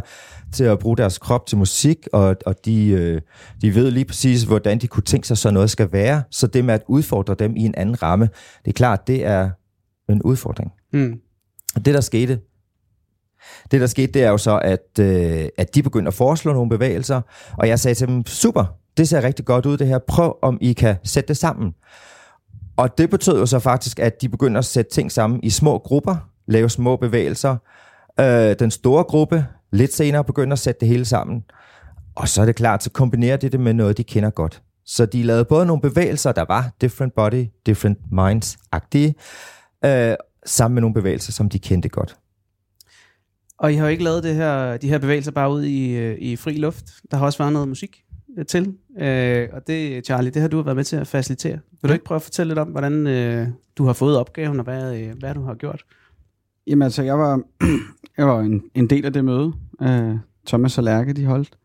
til 0.52 0.64
at 0.64 0.78
bruge 0.78 0.96
deres 0.96 1.18
krop 1.18 1.46
til 1.46 1.58
musik, 1.58 2.08
og, 2.12 2.36
og 2.46 2.64
de, 2.64 2.88
øh, 2.88 3.20
de 3.62 3.74
ved 3.74 3.90
lige 3.90 4.04
præcis, 4.04 4.42
hvordan 4.42 4.78
de 4.78 4.86
kunne 4.88 5.02
tænke 5.02 5.26
sig, 5.28 5.38
så 5.38 5.50
noget 5.50 5.70
skal 5.70 5.92
være. 5.92 6.22
Så 6.30 6.46
det 6.46 6.64
med 6.64 6.74
at 6.74 6.82
udfordre 6.88 7.34
dem 7.34 7.56
i 7.56 7.60
en 7.64 7.74
anden 7.76 8.02
ramme, 8.02 8.28
det 8.64 8.68
er 8.70 8.72
klart, 8.72 9.06
det 9.06 9.26
er 9.26 9.50
en 10.08 10.22
udfordring. 10.22 10.72
Mm. 10.92 11.18
Og 11.76 11.84
det, 11.84 11.94
der 11.94 12.00
skete, 12.00 12.40
det, 13.70 13.80
der 13.80 13.86
skete, 13.86 14.12
det 14.12 14.22
er 14.22 14.30
jo 14.30 14.38
så, 14.38 14.58
at, 14.58 14.98
øh, 15.00 15.48
at 15.58 15.74
de 15.74 15.82
begyndte 15.82 16.08
at 16.08 16.14
foreslå 16.14 16.52
nogle 16.52 16.70
bevægelser, 16.70 17.20
og 17.58 17.68
jeg 17.68 17.80
sagde 17.80 17.94
til 17.94 18.08
dem, 18.08 18.26
super, 18.26 18.64
det 18.96 19.08
ser 19.08 19.22
rigtig 19.22 19.44
godt 19.44 19.66
ud 19.66 19.76
det 19.76 19.86
her, 19.86 19.98
prøv 19.98 20.36
om 20.42 20.58
I 20.60 20.72
kan 20.72 20.96
sætte 21.04 21.28
det 21.28 21.36
sammen. 21.36 21.74
Og 22.76 22.98
det 22.98 23.10
betød 23.10 23.38
jo 23.38 23.46
så 23.46 23.58
faktisk, 23.58 23.98
at 23.98 24.22
de 24.22 24.28
begyndte 24.28 24.58
at 24.58 24.64
sætte 24.64 24.90
ting 24.90 25.12
sammen 25.12 25.40
i 25.42 25.50
små 25.50 25.78
grupper, 25.78 26.16
lave 26.46 26.70
små 26.70 26.96
bevægelser. 26.96 27.56
Øh, 28.20 28.56
den 28.58 28.70
store 28.70 29.04
gruppe 29.04 29.46
lidt 29.72 29.94
senere 29.94 30.24
begyndte 30.24 30.52
at 30.52 30.58
sætte 30.58 30.80
det 30.80 30.88
hele 30.88 31.04
sammen. 31.04 31.44
Og 32.14 32.28
så 32.28 32.42
er 32.42 32.46
det 32.46 32.56
klart, 32.56 32.82
så 32.82 32.90
kombinerer 32.90 33.36
de 33.36 33.48
det 33.48 33.60
med 33.60 33.74
noget, 33.74 33.96
de 33.96 34.04
kender 34.04 34.30
godt. 34.30 34.62
Så 34.86 35.06
de 35.06 35.22
lavede 35.22 35.44
både 35.44 35.66
nogle 35.66 35.82
bevægelser, 35.82 36.32
der 36.32 36.44
var 36.48 36.70
different 36.80 37.14
body, 37.14 37.46
different 37.66 37.98
minds-agtige, 38.12 39.14
øh, 39.84 40.14
sammen 40.46 40.74
med 40.74 40.80
nogle 40.80 40.94
bevægelser, 40.94 41.32
som 41.32 41.48
de 41.48 41.58
kendte 41.58 41.88
godt. 41.88 42.16
Og 43.58 43.72
I 43.72 43.74
har 43.74 43.84
jo 43.84 43.90
ikke 43.90 44.04
lavet 44.04 44.22
det 44.22 44.34
her, 44.34 44.76
de 44.76 44.88
her 44.88 44.98
bevægelser 44.98 45.32
bare 45.32 45.52
ud 45.52 45.62
i, 45.62 45.96
øh, 45.96 46.18
i 46.18 46.36
fri 46.36 46.56
luft. 46.56 46.84
Der 47.10 47.16
har 47.16 47.24
også 47.24 47.38
været 47.38 47.52
noget 47.52 47.68
musik 47.68 48.04
øh, 48.38 48.46
til. 48.46 48.74
Øh, 49.00 49.48
og 49.52 49.66
det, 49.66 50.06
Charlie, 50.06 50.30
det 50.30 50.42
har 50.42 50.48
du 50.48 50.62
været 50.62 50.76
med 50.76 50.84
til 50.84 50.96
at 50.96 51.06
facilitere. 51.06 51.58
Vil 51.82 51.88
du 51.88 51.92
ikke 51.92 52.04
prøve 52.04 52.16
at 52.16 52.22
fortælle 52.22 52.50
lidt 52.50 52.58
om, 52.58 52.68
hvordan 52.68 53.06
øh, 53.06 53.48
du 53.78 53.84
har 53.84 53.92
fået 53.92 54.18
opgaven, 54.18 54.58
og 54.58 54.64
hvad, 54.64 55.00
øh, 55.00 55.12
hvad 55.18 55.34
du 55.34 55.42
har 55.42 55.54
gjort? 55.54 55.84
Jamen 56.66 56.82
altså, 56.82 57.02
jeg 57.02 57.18
var, 57.18 57.40
jeg 58.18 58.26
var 58.26 58.40
en, 58.40 58.62
en 58.74 58.90
del 58.90 59.04
af 59.06 59.12
det 59.12 59.24
møde, 59.24 59.52
øh, 59.82 60.16
Thomas 60.46 60.78
og 60.78 60.84
Lærke, 60.84 61.12
de 61.12 61.26
holdt, 61.26 61.58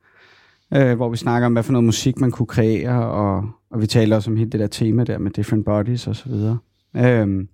øh, 0.73 0.95
hvor 0.95 1.09
vi 1.09 1.17
snakker 1.17 1.45
om, 1.45 1.53
hvad 1.53 1.63
for 1.63 1.71
noget 1.71 1.85
musik 1.85 2.19
man 2.19 2.31
kunne 2.31 2.47
kreere, 2.47 3.05
og, 3.05 3.49
og 3.69 3.81
vi 3.81 3.87
taler 3.87 4.15
også 4.15 4.31
om 4.31 4.37
hele 4.37 4.49
det 4.49 4.59
der 4.59 4.67
tema 4.67 5.03
der 5.03 5.17
med 5.17 5.31
different 5.31 5.65
bodies 5.65 6.07
og 6.07 6.15
så 6.15 6.29
videre. 6.29 6.57
Øh, 6.95 7.47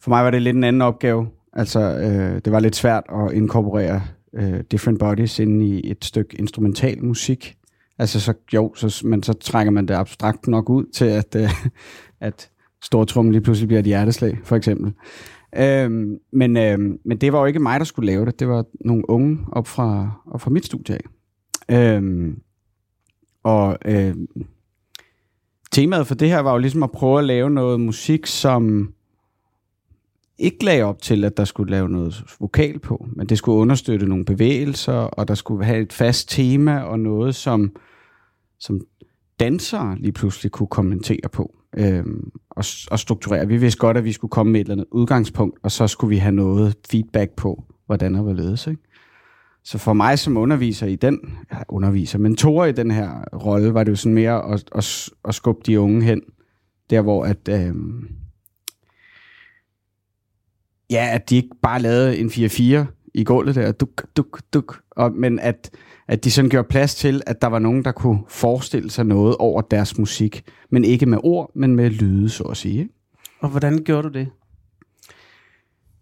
for 0.00 0.10
mig 0.10 0.24
var 0.24 0.30
det 0.30 0.42
lidt 0.42 0.56
en 0.56 0.64
anden 0.64 0.82
opgave. 0.82 1.28
Altså, 1.56 1.80
øh, 1.80 2.40
det 2.44 2.52
var 2.52 2.60
lidt 2.60 2.76
svært 2.76 3.04
at 3.08 3.32
inkorporere 3.32 4.02
øh, 4.34 4.60
different 4.70 4.98
bodies 4.98 5.38
ind 5.38 5.62
i 5.62 5.90
et 5.90 6.04
stykke 6.04 6.36
instrumental 6.38 7.04
musik. 7.04 7.56
Altså, 7.98 8.20
så, 8.20 8.34
jo, 8.54 8.74
så, 8.74 9.02
men 9.04 9.22
så 9.22 9.32
trækker 9.32 9.70
man 9.70 9.88
det 9.88 9.94
abstrakt 9.94 10.46
nok 10.46 10.70
ud 10.70 10.84
til, 10.94 11.04
at, 11.04 11.36
øh, 11.36 11.50
at 12.28 12.50
stortrummen 12.82 13.32
lige 13.32 13.42
pludselig 13.42 13.68
bliver 13.68 13.80
et 13.80 13.86
hjerteslag, 13.86 14.38
for 14.44 14.56
eksempel. 14.56 14.92
Øhm, 15.56 16.18
men, 16.32 16.56
øhm, 16.56 16.98
men 17.04 17.18
det 17.18 17.32
var 17.32 17.38
jo 17.38 17.44
ikke 17.44 17.58
mig, 17.58 17.80
der 17.80 17.84
skulle 17.84 18.06
lave 18.06 18.26
det. 18.26 18.40
Det 18.40 18.48
var 18.48 18.64
nogle 18.84 19.10
unge 19.10 19.38
op 19.52 19.66
fra, 19.66 20.10
op 20.32 20.40
fra 20.40 20.50
mit 20.50 20.66
studie 20.66 20.94
af. 21.68 21.96
Øhm, 21.96 22.38
og 23.42 23.78
øhm, 23.84 24.26
temaet 25.72 26.06
for 26.06 26.14
det 26.14 26.28
her 26.28 26.40
var 26.40 26.52
jo 26.52 26.58
ligesom 26.58 26.82
at 26.82 26.92
prøve 26.92 27.18
at 27.18 27.24
lave 27.24 27.50
noget 27.50 27.80
musik, 27.80 28.26
som 28.26 28.92
ikke 30.38 30.64
lagde 30.64 30.82
op 30.82 31.02
til, 31.02 31.24
at 31.24 31.36
der 31.36 31.44
skulle 31.44 31.70
lave 31.70 31.88
noget 31.88 32.24
vokal 32.40 32.78
på, 32.78 33.06
men 33.16 33.26
det 33.26 33.38
skulle 33.38 33.58
understøtte 33.58 34.06
nogle 34.06 34.24
bevægelser, 34.24 34.92
og 34.92 35.28
der 35.28 35.34
skulle 35.34 35.64
have 35.64 35.80
et 35.80 35.92
fast 35.92 36.28
tema, 36.30 36.80
og 36.80 37.00
noget, 37.00 37.34
som, 37.34 37.76
som 38.58 38.80
dansere 39.40 39.96
lige 39.98 40.12
pludselig 40.12 40.52
kunne 40.52 40.66
kommentere 40.66 41.28
på 41.32 41.56
øhm, 41.76 42.30
og, 42.50 42.64
og 42.90 42.98
strukturere. 42.98 43.48
Vi 43.48 43.56
vidste 43.56 43.78
godt, 43.78 43.96
at 43.96 44.04
vi 44.04 44.12
skulle 44.12 44.30
komme 44.30 44.52
med 44.52 44.60
et 44.60 44.64
eller 44.64 44.74
andet 44.74 44.86
udgangspunkt, 44.90 45.58
og 45.62 45.70
så 45.70 45.86
skulle 45.86 46.08
vi 46.08 46.16
have 46.16 46.34
noget 46.34 46.76
feedback 46.90 47.30
på, 47.36 47.64
hvordan 47.86 48.14
der 48.14 48.22
var 48.22 48.32
ledes. 48.32 48.66
Ikke? 48.66 48.82
Så 49.64 49.78
for 49.78 49.92
mig 49.92 50.18
som 50.18 50.36
underviser 50.36 50.86
i 50.86 50.96
den, 50.96 51.38
ja, 51.52 51.58
underviser, 51.68 52.18
mentor 52.18 52.64
i 52.64 52.72
den 52.72 52.90
her 52.90 53.24
rolle, 53.44 53.74
var 53.74 53.84
det 53.84 53.90
jo 53.90 53.96
sådan 53.96 54.14
mere 54.14 54.52
at, 54.52 54.64
at, 54.74 55.08
at 55.24 55.34
skubbe 55.34 55.62
de 55.66 55.80
unge 55.80 56.02
hen, 56.02 56.22
der 56.90 57.00
hvor 57.00 57.24
at, 57.24 57.48
øhm, 57.48 58.08
ja, 60.90 61.08
at 61.12 61.30
de 61.30 61.36
ikke 61.36 61.56
bare 61.62 61.82
lavede 61.82 62.18
en 62.18 62.28
4-4 62.28 63.10
i 63.14 63.24
gulvet 63.24 63.54
der, 63.54 63.72
duk, 63.72 64.06
duk, 64.16 64.40
duk, 64.52 64.80
og, 64.90 65.12
men 65.12 65.38
at, 65.38 65.70
at 66.08 66.24
de 66.24 66.30
sådan 66.30 66.50
gjorde 66.50 66.68
plads 66.68 66.94
til, 66.94 67.22
at 67.26 67.42
der 67.42 67.48
var 67.48 67.58
nogen, 67.58 67.84
der 67.84 67.92
kunne 67.92 68.18
forestille 68.28 68.90
sig 68.90 69.06
noget 69.06 69.36
over 69.36 69.60
deres 69.60 69.98
musik, 69.98 70.44
men 70.70 70.84
ikke 70.84 71.06
med 71.06 71.18
ord, 71.22 71.50
men 71.54 71.76
med 71.76 71.90
lyde, 71.90 72.28
så 72.28 72.42
at 72.42 72.56
sige. 72.56 72.88
Og 73.40 73.48
hvordan 73.48 73.84
gjorde 73.84 74.08
du 74.08 74.18
det? 74.18 74.28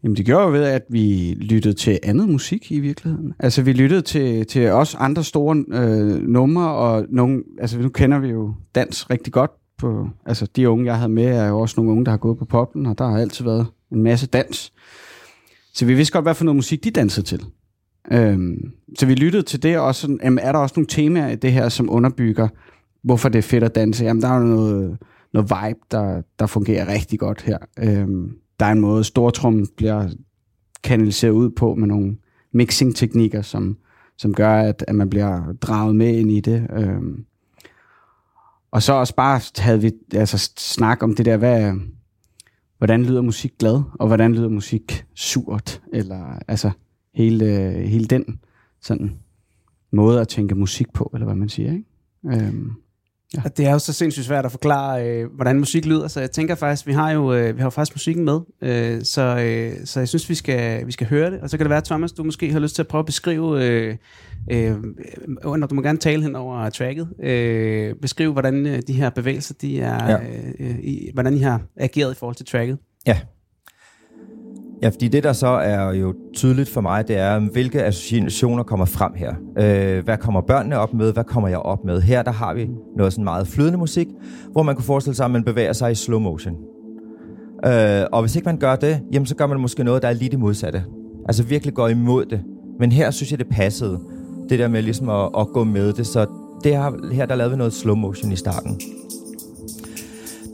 Jamen 0.02 0.16
det 0.16 0.26
gjorde 0.26 0.44
jo 0.44 0.52
ved, 0.52 0.64
at 0.64 0.82
vi 0.88 1.34
lyttede 1.40 1.74
til 1.74 1.98
andet 2.02 2.28
musik 2.28 2.72
i 2.72 2.80
virkeligheden. 2.80 3.34
Altså 3.38 3.62
vi 3.62 3.72
lyttede 3.72 4.02
til, 4.02 4.46
til 4.46 4.70
også 4.70 4.96
andre 4.96 5.24
store 5.24 5.64
øh, 5.68 6.22
numre, 6.22 6.74
og 6.74 7.06
nogle, 7.08 7.42
altså 7.58 7.78
nu 7.78 7.88
kender 7.88 8.18
vi 8.18 8.28
jo 8.28 8.54
dans 8.74 9.10
rigtig 9.10 9.32
godt. 9.32 9.50
På, 9.78 10.08
altså 10.26 10.46
de 10.56 10.70
unge, 10.70 10.86
jeg 10.86 10.96
havde 10.96 11.12
med, 11.12 11.26
er 11.26 11.48
jo 11.48 11.60
også 11.60 11.74
nogle 11.76 11.92
unge, 11.92 12.04
der 12.04 12.10
har 12.10 12.18
gået 12.18 12.38
på 12.38 12.44
poppen, 12.44 12.86
og 12.86 12.98
der 12.98 13.08
har 13.08 13.18
altid 13.18 13.44
været 13.44 13.66
en 13.92 14.02
masse 14.02 14.26
dans. 14.26 14.72
Så 15.74 15.86
vi 15.86 15.94
vidste 15.94 16.12
godt, 16.12 16.24
hvad 16.24 16.34
for 16.34 16.44
noget 16.44 16.56
musik 16.56 16.84
de 16.84 16.90
dansede 16.90 17.26
til. 17.26 17.44
Øhm, 18.12 18.72
så 18.98 19.06
vi 19.06 19.14
lyttede 19.14 19.42
til 19.42 19.62
det, 19.62 19.78
og 19.78 19.94
sådan, 19.94 20.20
jamen, 20.22 20.38
er 20.38 20.52
der 20.52 20.58
også 20.58 20.74
nogle 20.76 20.86
temaer 20.86 21.28
i 21.28 21.36
det 21.36 21.52
her, 21.52 21.68
som 21.68 21.90
underbygger, 21.90 22.48
hvorfor 23.02 23.28
det 23.28 23.38
er 23.38 23.42
fedt 23.42 23.64
at 23.64 23.74
danse? 23.74 24.04
Jamen, 24.04 24.22
der 24.22 24.28
er 24.28 24.38
jo 24.38 24.44
noget, 24.44 24.98
noget 25.32 25.50
vibe, 25.50 25.80
der, 25.90 26.22
der 26.38 26.46
fungerer 26.46 26.88
rigtig 26.88 27.18
godt 27.18 27.42
her. 27.42 27.58
Øhm, 27.78 28.32
der 28.60 28.66
er 28.66 28.72
en 28.72 28.80
måde, 28.80 29.04
stortrum 29.04 29.66
bliver 29.76 30.08
kanaliseret 30.84 31.32
ud 31.32 31.50
på 31.50 31.74
med 31.74 31.88
nogle 31.88 32.16
mixing-teknikker, 32.52 33.42
som, 33.42 33.76
som 34.18 34.34
gør, 34.34 34.54
at, 34.54 34.84
at 34.88 34.94
man 34.94 35.10
bliver 35.10 35.52
draget 35.60 35.96
med 35.96 36.14
ind 36.14 36.30
i 36.30 36.40
det. 36.40 36.66
Øhm, 36.76 37.24
og 38.74 38.82
så 38.82 38.92
også 38.92 39.14
bare 39.14 39.40
havde 39.58 39.80
vi 39.80 39.92
altså, 40.14 40.50
snak 40.56 41.02
om 41.02 41.14
det 41.14 41.26
der, 41.26 41.36
hvad, 41.36 41.72
hvordan 42.78 43.04
lyder 43.04 43.22
musik 43.22 43.58
glad, 43.58 43.82
og 43.94 44.06
hvordan 44.06 44.34
lyder 44.34 44.48
musik 44.48 45.04
surt, 45.14 45.82
eller 45.92 46.38
altså 46.48 46.70
hele, 47.14 47.44
hele 47.86 48.04
den 48.04 48.40
sådan 48.80 49.18
måde 49.92 50.20
at 50.20 50.28
tænke 50.28 50.54
musik 50.54 50.92
på, 50.92 51.10
eller 51.14 51.24
hvad 51.24 51.34
man 51.34 51.48
siger, 51.48 51.72
ikke? 51.72 51.84
Øhm, 52.26 52.72
ja. 53.36 53.48
Det 53.56 53.66
er 53.66 53.72
jo 53.72 53.78
så 53.78 53.92
sindssygt 53.92 54.26
svært 54.26 54.44
at 54.44 54.50
forklare, 54.50 55.08
øh, 55.08 55.32
hvordan 55.34 55.58
musik 55.58 55.86
lyder, 55.86 56.08
så 56.08 56.20
jeg 56.20 56.30
tænker 56.30 56.54
faktisk, 56.54 56.86
vi 56.86 56.92
har 56.92 57.10
jo, 57.10 57.34
øh, 57.34 57.56
vi 57.56 57.60
har 57.60 57.66
jo 57.66 57.70
faktisk 57.70 57.96
musikken 57.96 58.24
med, 58.24 58.40
øh, 58.62 59.04
så, 59.04 59.22
øh, 59.22 59.86
så 59.86 60.00
jeg 60.00 60.08
synes, 60.08 60.28
vi 60.28 60.34
skal, 60.34 60.86
vi 60.86 60.92
skal 60.92 61.06
høre 61.06 61.30
det, 61.30 61.40
og 61.40 61.50
så 61.50 61.56
kan 61.56 61.64
det 61.64 61.70
være, 61.70 61.80
Thomas, 61.80 62.12
du 62.12 62.24
måske 62.24 62.52
har 62.52 62.60
lyst 62.60 62.74
til 62.74 62.82
at 62.82 62.88
prøve 62.88 63.00
at 63.00 63.06
beskrive, 63.06 63.64
øh, 63.64 63.96
øh, 64.50 64.76
når 65.44 65.66
du 65.66 65.74
må 65.74 65.82
gerne 65.82 65.98
tale 65.98 66.22
hen 66.22 66.36
over 66.36 66.70
tracket, 66.70 67.08
øh, 67.22 67.94
beskrive, 68.02 68.32
hvordan 68.32 68.66
øh, 68.66 68.82
de 68.86 68.92
her 68.92 69.10
bevægelser, 69.10 69.54
de 69.60 69.80
er, 69.80 70.10
ja. 70.10 70.18
øh, 70.60 70.78
i, 70.78 71.10
hvordan 71.14 71.34
I 71.34 71.38
har 71.38 71.60
ageret 71.76 72.12
i 72.12 72.18
forhold 72.18 72.36
til 72.36 72.46
tracket. 72.46 72.78
Ja, 73.06 73.20
Ja, 74.84 74.88
fordi 74.88 75.08
det 75.08 75.24
der 75.24 75.32
så 75.32 75.46
er 75.46 75.92
jo 75.92 76.14
tydeligt 76.34 76.68
for 76.68 76.80
mig, 76.80 77.08
det 77.08 77.16
er, 77.16 77.38
hvilke 77.38 77.84
associationer 77.84 78.62
kommer 78.62 78.86
frem 78.86 79.12
her. 79.16 79.34
Øh, 79.58 80.04
hvad 80.04 80.16
kommer 80.16 80.40
børnene 80.40 80.78
op 80.78 80.94
med? 80.94 81.12
Hvad 81.12 81.24
kommer 81.24 81.48
jeg 81.48 81.58
op 81.58 81.84
med? 81.84 82.00
Her 82.00 82.22
der 82.22 82.30
har 82.30 82.54
vi 82.54 82.70
noget 82.96 83.12
sådan 83.12 83.24
meget 83.24 83.48
flydende 83.48 83.78
musik, 83.78 84.08
hvor 84.52 84.62
man 84.62 84.74
kunne 84.74 84.84
forestille 84.84 85.16
sig, 85.16 85.24
at 85.24 85.30
man 85.30 85.44
bevæger 85.44 85.72
sig 85.72 85.92
i 85.92 85.94
slow 85.94 86.18
motion. 86.18 86.54
Øh, 87.66 88.04
og 88.12 88.20
hvis 88.20 88.36
ikke 88.36 88.46
man 88.46 88.56
gør 88.56 88.76
det, 88.76 89.00
jamen 89.12 89.26
så 89.26 89.36
gør 89.36 89.46
man 89.46 89.60
måske 89.60 89.84
noget, 89.84 90.02
der 90.02 90.08
er 90.08 90.12
lige 90.12 90.30
det 90.30 90.38
modsatte. 90.38 90.84
Altså 91.28 91.42
virkelig 91.42 91.74
går 91.74 91.88
imod 91.88 92.24
det. 92.24 92.40
Men 92.78 92.92
her 92.92 93.10
synes 93.10 93.30
jeg, 93.30 93.38
det 93.38 93.48
passede. 93.48 94.00
Det 94.48 94.58
der 94.58 94.68
med 94.68 94.82
ligesom 94.82 95.08
at, 95.08 95.28
at 95.38 95.48
gå 95.48 95.64
med 95.64 95.92
det. 95.92 96.06
Så 96.06 96.26
det 96.64 96.72
her, 96.72 97.12
her 97.12 97.26
der 97.26 97.34
lavede 97.34 97.50
vi 97.50 97.56
noget 97.56 97.72
slow 97.72 97.94
motion 97.94 98.32
i 98.32 98.36
starten. 98.36 98.80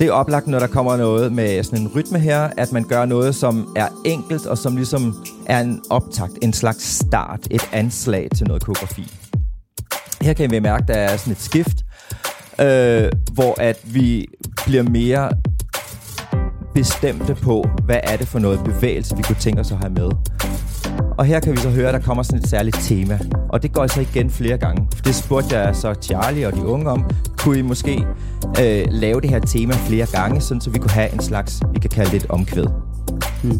Det 0.00 0.08
er 0.08 0.12
oplagt, 0.12 0.46
når 0.46 0.58
der 0.58 0.66
kommer 0.66 0.96
noget 0.96 1.32
med 1.32 1.62
sådan 1.62 1.78
en 1.78 1.92
rytme 1.96 2.18
her, 2.18 2.50
at 2.56 2.72
man 2.72 2.84
gør 2.84 3.04
noget, 3.04 3.34
som 3.34 3.72
er 3.76 3.88
enkelt, 4.04 4.46
og 4.46 4.58
som 4.58 4.76
ligesom 4.76 5.24
er 5.46 5.60
en 5.60 5.82
optakt, 5.90 6.32
en 6.42 6.52
slags 6.52 6.84
start, 6.84 7.40
et 7.50 7.68
anslag 7.72 8.28
til 8.36 8.46
noget 8.46 8.64
koreografi. 8.64 9.12
Her 10.22 10.32
kan 10.32 10.50
vi 10.50 10.58
mærke, 10.58 10.82
at 10.82 10.88
der 10.88 10.94
er 10.94 11.16
sådan 11.16 11.32
et 11.32 11.40
skift, 11.40 11.76
øh, 12.60 13.12
hvor 13.32 13.60
at 13.60 13.78
vi 13.84 14.26
bliver 14.66 14.82
mere 14.82 15.30
bestemte 16.74 17.34
på, 17.34 17.68
hvad 17.84 18.00
er 18.02 18.16
det 18.16 18.28
for 18.28 18.38
noget 18.38 18.64
bevægelse, 18.64 19.16
vi 19.16 19.22
kunne 19.22 19.40
tænke 19.40 19.60
os 19.60 19.72
at 19.72 19.78
have 19.78 19.92
med. 19.92 20.10
Og 21.18 21.24
her 21.24 21.40
kan 21.40 21.52
vi 21.52 21.56
så 21.56 21.70
høre, 21.70 21.88
at 21.88 21.94
der 21.94 22.00
kommer 22.00 22.22
sådan 22.22 22.38
et 22.38 22.48
særligt 22.48 22.76
tema. 22.80 23.18
Og 23.48 23.62
det 23.62 23.72
går 23.72 23.86
så 23.86 24.00
igen 24.00 24.30
flere 24.30 24.58
gange. 24.58 24.88
For 24.94 25.02
det 25.02 25.14
spurgte 25.14 25.58
jeg 25.58 25.76
så 25.76 25.94
Charlie 26.02 26.46
og 26.46 26.52
de 26.52 26.66
unge 26.66 26.90
om. 26.90 27.10
Kunne 27.40 27.58
I 27.58 27.62
måske 27.62 28.06
øh, 28.62 28.84
lave 28.90 29.20
det 29.20 29.30
her 29.30 29.38
tema 29.38 29.72
flere 29.72 30.06
gange, 30.12 30.40
sådan 30.40 30.60
så 30.60 30.70
vi 30.70 30.78
kunne 30.78 30.90
have 30.90 31.12
en 31.12 31.20
slags, 31.20 31.62
vi 31.72 31.78
kan 31.78 31.90
kalde 31.90 32.10
det 32.10 32.24
et 32.24 32.30
omkvæd. 32.30 32.66
Hmm. 33.42 33.58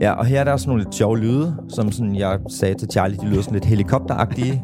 Ja, 0.00 0.12
og 0.12 0.26
her 0.26 0.40
er 0.40 0.44
der 0.44 0.52
også 0.52 0.68
nogle 0.68 0.82
lidt 0.82 0.94
sjove 0.94 1.18
lyde, 1.18 1.56
som 1.68 1.92
sådan, 1.92 2.16
jeg 2.16 2.38
sagde 2.48 2.74
til 2.74 2.88
Charlie, 2.92 3.18
de 3.18 3.26
lyder 3.26 3.42
sådan 3.42 3.54
lidt 3.54 3.64
helikopteragtige. 3.64 4.62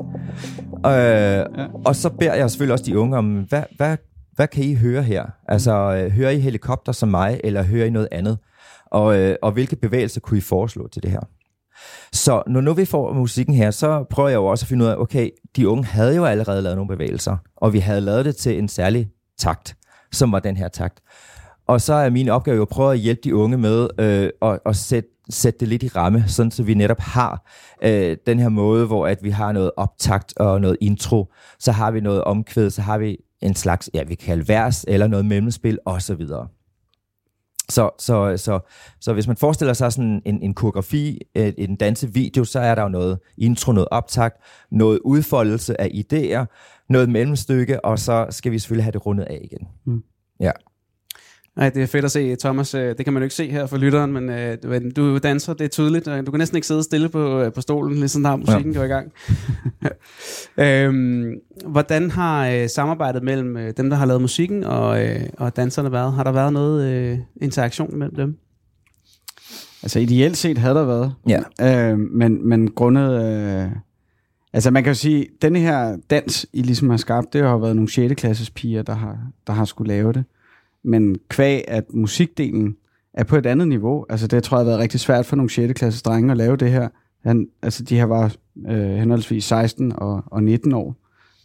Øh, 0.86 0.92
ja. 0.92 1.44
Og 1.84 1.96
så 1.96 2.10
beder 2.10 2.34
jeg 2.34 2.50
selvfølgelig 2.50 2.72
også 2.72 2.84
de 2.84 2.98
unge 2.98 3.18
om, 3.18 3.46
hvad, 3.48 3.62
hvad, 3.76 3.96
hvad 4.34 4.48
kan 4.48 4.64
I 4.64 4.74
høre 4.74 5.02
her? 5.02 5.24
Altså, 5.48 5.72
øh, 5.72 6.10
hører 6.10 6.30
I 6.30 6.38
helikopter 6.38 6.92
som 6.92 7.08
mig, 7.08 7.40
eller 7.44 7.62
hører 7.62 7.86
I 7.86 7.90
noget 7.90 8.08
andet? 8.12 8.38
Og, 8.86 9.18
øh, 9.18 9.36
og 9.42 9.52
hvilke 9.52 9.76
bevægelser 9.76 10.20
kunne 10.20 10.38
I 10.38 10.40
foreslå 10.40 10.88
til 10.88 11.02
det 11.02 11.10
her? 11.10 11.20
Så 12.12 12.42
når 12.46 12.60
nu 12.60 12.72
vi 12.72 12.84
får 12.84 13.12
musikken 13.12 13.54
her, 13.54 13.70
så 13.70 14.04
prøver 14.10 14.28
jeg 14.28 14.36
jo 14.36 14.46
også 14.46 14.64
at 14.64 14.68
finde 14.68 14.84
ud 14.84 14.90
af, 14.90 14.96
okay, 14.96 15.30
de 15.56 15.68
unge 15.68 15.84
havde 15.84 16.16
jo 16.16 16.24
allerede 16.24 16.62
lavet 16.62 16.76
nogle 16.76 16.88
bevægelser, 16.88 17.36
og 17.56 17.72
vi 17.72 17.78
havde 17.78 18.00
lavet 18.00 18.24
det 18.24 18.36
til 18.36 18.58
en 18.58 18.68
særlig 18.68 19.08
takt, 19.38 19.76
som 20.12 20.32
var 20.32 20.40
den 20.40 20.56
her 20.56 20.68
takt. 20.68 21.00
Og 21.68 21.80
så 21.80 21.94
er 21.94 22.10
min 22.10 22.28
opgave 22.28 22.56
jo 22.56 22.62
at 22.62 22.68
prøve 22.68 22.92
at 22.92 22.98
hjælpe 22.98 23.20
de 23.24 23.34
unge 23.34 23.58
med 23.58 23.88
øh, 23.98 24.30
at, 24.42 24.58
at 24.66 24.76
sætte 24.76 25.08
sætte 25.30 25.60
det 25.60 25.68
lidt 25.68 25.82
i 25.82 25.88
ramme, 25.88 26.24
sådan 26.26 26.50
så 26.50 26.62
vi 26.62 26.74
netop 26.74 27.00
har 27.00 27.50
øh, 27.82 28.16
den 28.26 28.38
her 28.38 28.48
måde, 28.48 28.86
hvor 28.86 29.06
at 29.06 29.18
vi 29.22 29.30
har 29.30 29.52
noget 29.52 29.70
optakt 29.76 30.36
og 30.36 30.60
noget 30.60 30.76
intro, 30.80 31.32
så 31.58 31.72
har 31.72 31.90
vi 31.90 32.00
noget 32.00 32.24
omkvæd, 32.24 32.70
så 32.70 32.82
har 32.82 32.98
vi 32.98 33.16
en 33.42 33.54
slags, 33.54 33.90
ja, 33.94 34.02
vi 34.02 34.14
kan 34.14 34.26
kalde 34.26 34.48
vers, 34.48 34.84
eller 34.88 35.06
noget 35.06 35.26
mellemspil, 35.26 35.78
osv. 35.84 36.26
Så, 37.70 37.90
så, 37.98 38.36
så, 38.36 38.60
så 39.00 39.12
hvis 39.12 39.26
man 39.26 39.36
forestiller 39.36 39.72
sig 39.72 39.92
sådan 39.92 40.22
en, 40.24 40.42
en 40.42 40.54
koreografi, 40.54 41.20
en, 41.34 41.54
en 41.58 41.76
dansevideo, 41.76 42.44
så 42.44 42.60
er 42.60 42.74
der 42.74 42.82
jo 42.82 42.88
noget 42.88 43.18
intro, 43.38 43.72
noget 43.72 43.88
optakt, 43.90 44.36
noget 44.70 44.98
udfoldelse 45.04 45.80
af 45.80 45.88
idéer, 45.88 46.46
noget 46.88 47.08
mellemstykke, 47.08 47.84
og 47.84 47.98
så 47.98 48.26
skal 48.30 48.52
vi 48.52 48.58
selvfølgelig 48.58 48.84
have 48.84 48.92
det 48.92 49.06
rundet 49.06 49.24
af 49.24 49.40
igen. 49.44 49.68
Mm. 49.84 50.02
Ja. 50.40 50.50
Nej, 51.60 51.68
det 51.70 51.82
er 51.82 51.86
fedt 51.86 52.04
at 52.04 52.10
se, 52.10 52.36
Thomas. 52.36 52.74
øh, 52.74 52.94
Det 52.98 53.04
kan 53.04 53.12
man 53.12 53.22
jo 53.22 53.24
ikke 53.24 53.34
se 53.34 53.50
her 53.50 53.66
for 53.66 53.76
lytteren, 53.76 54.12
men 54.12 54.30
øh, 54.30 54.56
du- 54.96 55.14
er 55.14 55.18
danser, 55.18 55.54
det 55.54 55.64
er 55.64 55.68
tydeligt. 55.68 56.04
Du 56.06 56.30
kan 56.30 56.38
næsten 56.38 56.56
ikke 56.56 56.66
sidde 56.66 56.82
stille 56.82 57.08
på, 57.08 57.40
øh, 57.40 57.52
på 57.52 57.60
stolen, 57.60 57.94
lige 57.94 58.08
sådan 58.08 58.24
der 58.24 58.36
musikken 58.36 58.72
ja. 58.72 58.78
går 58.78 58.84
i 58.84 58.88
gang. 58.88 59.12
øhm, 60.88 61.32
hvordan 61.66 62.10
har 62.10 62.48
øh, 62.48 62.68
samarbejdet 62.68 63.22
mellem 63.22 63.56
øh, 63.56 63.72
dem, 63.76 63.90
der 63.90 63.96
har 63.96 64.06
lavet 64.06 64.20
musikken, 64.20 64.64
og, 64.64 65.06
øh, 65.06 65.20
og 65.38 65.56
danserne 65.56 65.92
været? 65.92 66.12
Har 66.12 66.24
der 66.24 66.32
været 66.32 66.52
noget 66.52 66.92
øh, 66.92 67.18
interaktion 67.42 67.98
mellem 67.98 68.16
dem? 68.16 68.36
Altså 69.82 69.98
ideelt 69.98 70.36
set 70.36 70.58
havde 70.58 70.74
der 70.74 70.84
været. 70.84 71.14
Ja. 71.28 71.90
Øh, 71.92 71.98
men, 71.98 72.48
men 72.48 72.70
grundet... 72.70 73.24
Øh, 73.64 73.70
altså 74.52 74.70
man 74.70 74.82
kan 74.84 74.90
jo 74.90 74.94
sige, 74.94 75.26
denne 75.42 75.58
her 75.58 75.96
dans, 76.10 76.46
I 76.52 76.62
ligesom 76.62 76.90
har 76.90 76.96
skabt, 76.96 77.32
det 77.32 77.42
har 77.42 77.50
jo 77.50 77.58
været 77.58 77.76
nogle 77.76 77.90
6. 77.90 78.14
klasses 78.20 78.50
piger, 78.50 78.82
der 78.82 78.94
har, 78.94 79.18
der 79.46 79.52
har 79.52 79.64
skulle 79.64 79.88
lave 79.88 80.12
det. 80.12 80.24
Men 80.84 81.16
kvæg, 81.28 81.64
at 81.68 81.84
musikdelen 81.94 82.76
er 83.14 83.24
på 83.24 83.36
et 83.36 83.46
andet 83.46 83.68
niveau. 83.68 84.06
Altså 84.08 84.26
det 84.26 84.42
tror 84.42 84.56
jeg 84.56 84.64
har 84.64 84.70
været 84.70 84.80
rigtig 84.80 85.00
svært 85.00 85.26
for 85.26 85.36
nogle 85.36 85.50
6. 85.50 85.72
klasses 85.78 86.02
drenge 86.02 86.30
at 86.30 86.36
lave 86.36 86.56
det 86.56 86.70
her. 86.70 86.88
Han, 87.22 87.48
altså 87.62 87.84
de 87.84 87.96
her 87.96 88.04
var 88.04 88.34
øh, 88.68 88.90
henholdsvis 88.90 89.44
16 89.44 89.92
og, 89.96 90.22
og 90.26 90.42
19 90.42 90.72
år, 90.72 90.96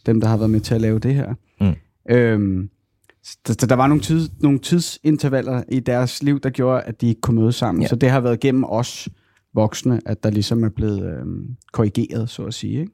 dem 0.06 0.20
der 0.20 0.28
har 0.28 0.36
været 0.36 0.50
med 0.50 0.60
til 0.60 0.74
at 0.74 0.80
lave 0.80 0.98
det 0.98 1.14
her. 1.14 1.34
Mm. 1.60 1.74
Øhm, 2.14 2.70
så 3.22 3.54
der, 3.60 3.66
der 3.66 3.74
var 3.74 3.86
nogle, 3.86 4.02
tids, 4.02 4.30
nogle 4.40 4.58
tidsintervaller 4.58 5.62
i 5.68 5.80
deres 5.80 6.22
liv, 6.22 6.40
der 6.40 6.50
gjorde, 6.50 6.82
at 6.82 7.00
de 7.00 7.08
ikke 7.08 7.20
kunne 7.20 7.40
mødes 7.40 7.54
sammen. 7.54 7.82
Ja. 7.82 7.88
Så 7.88 7.96
det 7.96 8.10
har 8.10 8.20
været 8.20 8.40
gennem 8.40 8.64
os 8.64 9.08
voksne, 9.54 10.00
at 10.06 10.22
der 10.22 10.30
ligesom 10.30 10.64
er 10.64 10.68
blevet 10.68 11.18
øhm, 11.18 11.56
korrigeret, 11.72 12.30
så 12.30 12.44
at 12.44 12.54
sige. 12.54 12.80
Ikke? 12.80 12.92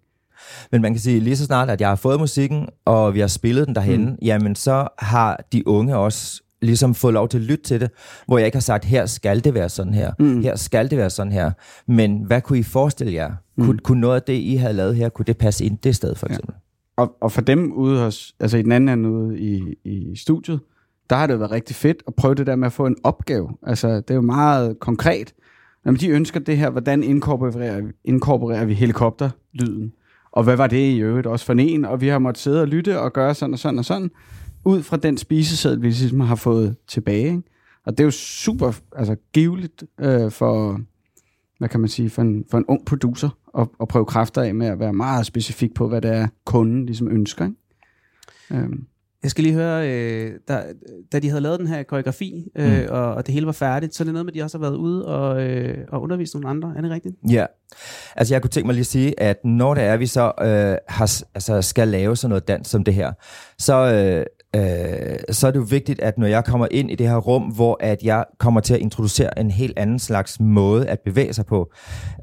Men 0.73 0.83
man 0.83 0.93
kan 0.93 1.01
sige, 1.01 1.21
lige 1.21 1.37
så 1.37 1.45
snart, 1.45 1.71
at 1.71 1.81
jeg 1.81 1.89
har 1.89 1.97
fået 1.97 2.21
musikken, 2.21 2.69
og 2.85 3.15
vi 3.15 3.21
har 3.21 3.27
spillet 3.27 3.67
den 3.67 3.75
derhen, 3.75 4.05
mm. 4.05 4.17
jamen 4.23 4.55
så 4.55 4.89
har 4.99 5.45
de 5.53 5.69
unge 5.69 5.97
også 5.97 6.43
ligesom 6.63 6.95
fået 6.95 7.15
lov 7.15 7.29
til 7.29 7.39
at 7.39 7.45
lytte 7.45 7.65
til 7.65 7.81
det, 7.81 7.91
hvor 8.27 8.39
jeg 8.39 8.47
ikke 8.47 8.57
har 8.57 8.61
sagt, 8.61 8.85
her 8.85 9.07
skal 9.07 9.45
det 9.45 9.55
være 9.55 9.69
sådan 9.69 9.95
her, 9.95 10.13
mm. 10.19 10.43
her 10.43 10.57
skal 10.57 10.91
det 10.91 10.99
være 10.99 11.11
sådan 11.11 11.33
her. 11.33 11.51
Men 11.87 12.23
hvad 12.27 12.41
kunne 12.41 12.59
I 12.59 12.63
forestille 12.63 13.13
jer? 13.13 13.33
Mm. 13.57 13.65
Kunne, 13.65 13.79
kunne 13.79 14.01
noget 14.01 14.17
af 14.17 14.23
det, 14.23 14.33
I 14.33 14.57
havde 14.57 14.75
lavet 14.75 14.97
her, 14.97 15.09
kunne 15.09 15.27
det 15.27 15.39
passe 15.39 15.65
ind 15.65 15.79
det 15.79 15.97
sted, 15.97 16.15
for 16.15 16.27
eksempel? 16.27 16.55
Og, 16.97 17.17
og 17.21 17.33
for 17.33 17.41
dem 17.41 17.73
ude 17.73 18.01
hos, 18.01 18.35
altså 18.41 18.57
i 18.57 18.63
den 18.63 18.73
anden 18.73 18.99
ende 18.99 19.11
ude 19.11 19.39
i, 19.39 19.75
i 19.85 20.17
studiet, 20.17 20.61
der 21.11 21.17
har 21.17 21.27
det 21.27 21.35
jo 21.35 21.39
været 21.39 21.51
rigtig 21.51 21.77
fedt 21.77 22.03
at 22.07 22.15
prøve 22.15 22.35
det 22.35 22.47
der 22.47 22.57
med 22.57 22.67
at 22.67 22.73
få 22.73 22.87
en 22.87 22.97
opgave. 23.05 23.51
Altså, 23.67 23.89
det 23.89 24.11
er 24.11 24.15
jo 24.15 24.21
meget 24.21 24.81
konkret. 24.81 25.35
Når 25.85 25.93
de 25.93 26.09
ønsker 26.09 26.41
det 26.41 26.57
her, 26.57 26.71
hvordan 26.71 27.03
inkorporerer, 27.03 27.83
inkorporerer 28.05 28.65
vi 28.65 28.75
helikopterlyden? 28.75 29.93
Og 30.33 30.45
hvad 30.45 30.57
var 30.57 30.67
det 30.67 30.91
i 30.93 30.99
øvrigt 30.99 31.27
også 31.27 31.47
for 31.47 31.53
en? 31.53 31.85
Og 31.85 32.01
vi 32.01 32.09
har 32.09 32.19
måttet 32.19 32.43
sidde 32.43 32.61
og 32.61 32.69
lytte 32.69 33.01
og 33.01 33.12
gøre 33.12 33.35
sådan 33.35 33.53
og 33.53 33.59
sådan 33.59 33.79
og 33.79 33.85
sådan, 33.85 34.11
ud 34.65 34.83
fra 34.83 34.97
den 34.97 35.19
spiseseddel, 35.19 35.83
vi 35.83 35.87
ligesom 35.87 36.21
har 36.21 36.35
fået 36.35 36.77
tilbage. 36.89 37.27
Ikke? 37.27 37.43
Og 37.85 37.93
det 37.93 38.01
er 38.01 38.05
jo 38.05 38.11
super 38.11 38.73
altså, 38.97 39.17
giveligt 39.33 39.85
øh, 40.01 40.31
for, 40.31 40.81
hvad 41.59 41.69
kan 41.69 41.81
man 41.81 41.89
sige, 41.89 42.11
for 42.11 42.23
en, 42.23 42.45
for 42.51 42.59
en 42.59 42.65
ung 42.69 42.85
producer 42.87 43.29
at, 43.59 43.69
at 43.81 43.89
prøve 43.89 44.05
kræfter 44.05 44.43
af 44.43 44.55
med 44.55 44.67
at 44.67 44.79
være 44.79 44.93
meget 44.93 45.27
specifik 45.27 45.75
på, 45.75 45.89
hvad 45.89 46.01
det 46.01 46.11
er, 46.11 46.29
kunden 46.45 46.87
ligesom 46.87 47.09
ønsker. 47.09 47.45
Ikke? 47.45 47.57
Øhm, 48.65 48.87
jeg 49.23 49.31
skal 49.31 49.45
lige 49.45 49.55
høre, 49.55 49.91
øh, 49.91 50.33
da, 50.49 50.62
da 51.12 51.19
de 51.19 51.29
havde 51.29 51.41
lavet 51.41 51.61
den 51.61 51.67
her 51.67 51.83
koreografi, 51.83 52.49
øh, 52.57 52.83
mm. 52.83 52.87
og, 52.88 53.14
og 53.14 53.26
det 53.26 53.35
hele 53.35 53.47
var 53.47 53.52
færdigt, 53.52 53.95
så 53.95 54.02
er 54.02 54.05
det 54.05 54.12
noget 54.12 54.26
med, 54.26 54.33
at 54.33 54.38
de 54.38 54.43
også 54.43 54.59
har 54.59 54.62
været 54.62 54.76
ude 54.76 55.07
og, 55.07 55.43
øh, 55.43 55.79
og 55.88 56.02
undervist 56.02 56.35
nogle 56.35 56.49
andre. 56.49 56.73
Er 56.76 56.81
det 56.81 56.91
rigtigt? 56.91 57.14
Ja, 57.31 57.47
altså 58.17 58.35
jeg 58.35 58.43
kunne 58.43 58.50
tænke 58.50 58.67
mig 58.67 58.75
lige 58.75 58.81
at 58.81 58.87
sige, 58.87 59.21
at 59.21 59.45
når 59.45 59.75
det 59.75 59.85
er, 59.85 59.97
vi 59.97 60.07
så 60.07 60.33
øh, 60.41 60.76
har, 60.88 61.23
altså 61.35 61.62
skal 61.62 61.88
lave 61.88 62.17
sådan 62.17 62.29
noget 62.29 62.49
dans 62.49 62.69
som 62.69 62.85
det 62.85 62.95
her, 62.95 63.12
så, 63.59 63.75
øh, 63.95 64.26
øh, 64.56 65.18
så 65.30 65.47
er 65.47 65.50
det 65.50 65.59
jo 65.59 65.66
vigtigt, 65.71 66.00
at 66.00 66.18
når 66.18 66.26
jeg 66.26 66.44
kommer 66.44 66.68
ind 66.71 66.90
i 66.90 66.94
det 66.94 67.09
her 67.09 67.16
rum, 67.16 67.42
hvor 67.42 67.76
at 67.80 68.02
jeg 68.02 68.25
kommer 68.38 68.61
til 68.61 68.75
at 68.75 68.80
introducere 68.80 69.38
en 69.38 69.50
helt 69.50 69.78
anden 69.78 69.99
slags 69.99 70.40
måde 70.40 70.87
at 70.88 70.99
bevæge 71.04 71.32
sig 71.32 71.47
på, 71.47 71.73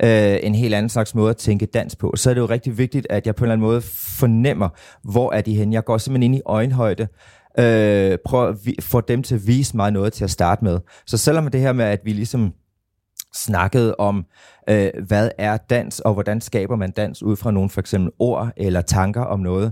øh, 0.04 0.38
en 0.44 0.56
helt 0.56 0.74
anden 0.74 0.90
slags 0.90 1.16
måde 1.16 1.30
at 1.30 1.38
tænke 1.38 1.66
dans 1.66 1.96
på, 1.96 2.14
så 2.16 2.30
er 2.30 2.34
det 2.34 2.42
jo 2.42 2.46
rigtig 2.46 2.78
vigtigt, 2.78 3.08
at 3.10 3.26
jeg 3.28 3.36
på 3.36 3.44
en 3.44 3.46
eller 3.46 3.54
anden 3.54 3.68
måde 3.68 3.82
fornemmer, 4.20 4.70
hvor 5.04 5.34
er 5.34 5.42
de 5.42 5.56
henne. 5.56 5.74
Jeg 5.74 5.84
går 5.86 5.98
simpelthen 5.98 6.24
ind 6.34 6.36
i 6.36 6.42
øjenhøjde, 6.46 7.08
øh, 7.60 8.18
prøver 8.26 8.48
at 8.48 8.56
vi- 8.66 8.76
få 8.82 9.02
dem 9.02 9.24
til 9.24 9.36
at 9.36 9.48
vise 9.48 9.78
mig 9.78 9.92
noget 9.92 10.14
til 10.14 10.24
at 10.24 10.30
starte 10.32 10.64
med. 10.66 10.80
Så 11.06 11.18
selvom 11.18 11.48
det 11.48 11.62
her 11.62 11.74
med, 11.74 11.86
at 11.86 12.00
vi 12.04 12.14
ligesom 12.14 12.54
snakkede 13.34 13.96
om, 13.96 14.26
øh, 14.70 14.90
hvad 15.08 15.30
er 15.38 15.58
dans, 15.58 16.00
og 16.00 16.14
hvordan 16.14 16.42
skaber 16.42 16.76
man 16.76 16.92
dans 16.92 17.24
ud 17.24 17.36
fra 17.36 17.52
nogle 17.52 17.70
for 17.70 17.82
eksempel 17.82 18.12
ord 18.20 18.52
eller 18.58 18.82
tanker 18.82 19.22
om 19.22 19.40
noget, 19.40 19.72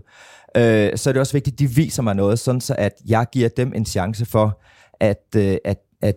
øh, 0.57 0.97
så 0.97 1.09
er 1.09 1.13
det 1.13 1.19
også 1.19 1.33
vigtigt, 1.33 1.53
at 1.53 1.59
de 1.59 1.67
viser 1.67 2.03
mig 2.03 2.15
noget, 2.15 2.39
sådan 2.39 2.61
så 2.61 2.75
at 2.77 2.93
jeg 3.07 3.25
giver 3.31 3.49
dem 3.49 3.73
en 3.75 3.85
chance 3.85 4.25
for, 4.25 4.61
at, 4.99 5.35
øh, 5.35 5.57
at, 5.65 5.77
at 6.01 6.15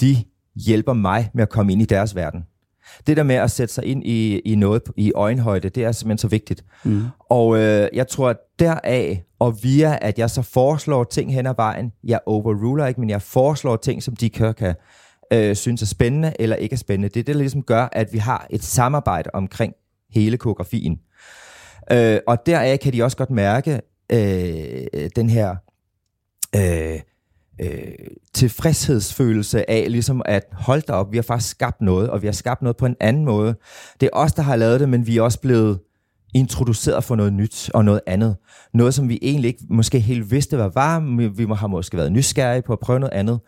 de 0.00 0.16
hjælper 0.56 0.92
mig 0.92 1.30
med 1.34 1.42
at 1.42 1.48
komme 1.48 1.72
ind 1.72 1.82
i 1.82 1.84
deres 1.84 2.16
verden. 2.16 2.44
Det 3.06 3.16
der 3.16 3.22
med 3.22 3.34
at 3.34 3.50
sætte 3.50 3.74
sig 3.74 3.84
ind 3.84 4.04
i, 4.04 4.38
i 4.38 4.54
noget 4.54 4.82
i 4.96 5.12
øjenhøjde, 5.14 5.68
det 5.68 5.84
er 5.84 5.92
simpelthen 5.92 6.18
så 6.18 6.28
vigtigt. 6.28 6.64
Mm. 6.84 7.02
Og 7.30 7.58
øh, 7.58 7.88
jeg 7.92 8.08
tror, 8.08 8.30
at 8.30 8.36
deraf 8.58 9.22
og 9.38 9.58
via, 9.62 9.98
at 10.02 10.18
jeg 10.18 10.30
så 10.30 10.42
foreslår 10.42 11.04
ting 11.04 11.34
hen 11.34 11.46
ad 11.46 11.54
vejen, 11.56 11.92
jeg 12.04 12.20
overruler 12.26 12.86
ikke, 12.86 13.00
men 13.00 13.10
jeg 13.10 13.22
foreslår 13.22 13.76
ting, 13.76 14.02
som 14.02 14.16
de 14.16 14.30
kan, 14.30 14.54
kan 14.54 14.74
øh, 15.32 15.56
synes 15.56 15.82
er 15.82 15.86
spændende 15.86 16.32
eller 16.38 16.56
ikke 16.56 16.72
er 16.72 16.78
spændende. 16.78 17.08
Det 17.08 17.20
er 17.20 17.24
det, 17.24 17.34
der 17.34 17.40
ligesom 17.40 17.62
gør, 17.62 17.88
at 17.92 18.12
vi 18.12 18.18
har 18.18 18.46
et 18.50 18.62
samarbejde 18.62 19.30
omkring 19.34 19.74
hele 20.10 20.36
koreografien. 20.36 21.00
Øh, 21.92 22.18
og 22.26 22.46
deraf 22.46 22.78
kan 22.78 22.92
de 22.92 23.02
også 23.02 23.16
godt 23.16 23.30
mærke 23.30 23.80
øh, 24.12 25.10
den 25.16 25.30
her 25.30 25.56
øh, 26.56 27.00
øh, 27.60 27.92
tilfredshedsfølelse 28.34 29.70
af 29.70 29.86
ligesom 29.88 30.22
at 30.24 30.44
holde 30.52 30.82
da 30.82 30.92
op, 30.92 31.12
vi 31.12 31.16
har 31.16 31.22
faktisk 31.22 31.50
skabt 31.50 31.80
noget, 31.80 32.10
og 32.10 32.22
vi 32.22 32.26
har 32.26 32.32
skabt 32.32 32.62
noget 32.62 32.76
på 32.76 32.86
en 32.86 32.96
anden 33.00 33.24
måde. 33.24 33.54
Det 34.00 34.06
er 34.12 34.16
os, 34.18 34.32
der 34.32 34.42
har 34.42 34.56
lavet 34.56 34.80
det, 34.80 34.88
men 34.88 35.06
vi 35.06 35.16
er 35.16 35.22
også 35.22 35.40
blevet 35.40 35.78
introduceret 36.34 37.04
for 37.04 37.16
noget 37.16 37.32
nyt 37.32 37.70
og 37.74 37.84
noget 37.84 38.00
andet. 38.06 38.36
Noget, 38.74 38.94
som 38.94 39.08
vi 39.08 39.18
egentlig 39.22 39.48
ikke 39.48 39.64
måske 39.70 40.00
helt 40.00 40.30
vidste, 40.30 40.56
hvad 40.56 40.70
var. 40.74 41.00
Vi 41.28 41.44
må 41.44 41.54
have 41.54 41.68
måske 41.68 41.96
været 41.96 42.12
nysgerrige 42.12 42.62
på 42.62 42.72
at 42.72 42.78
prøve 42.78 43.00
noget 43.00 43.12
andet. 43.12 43.40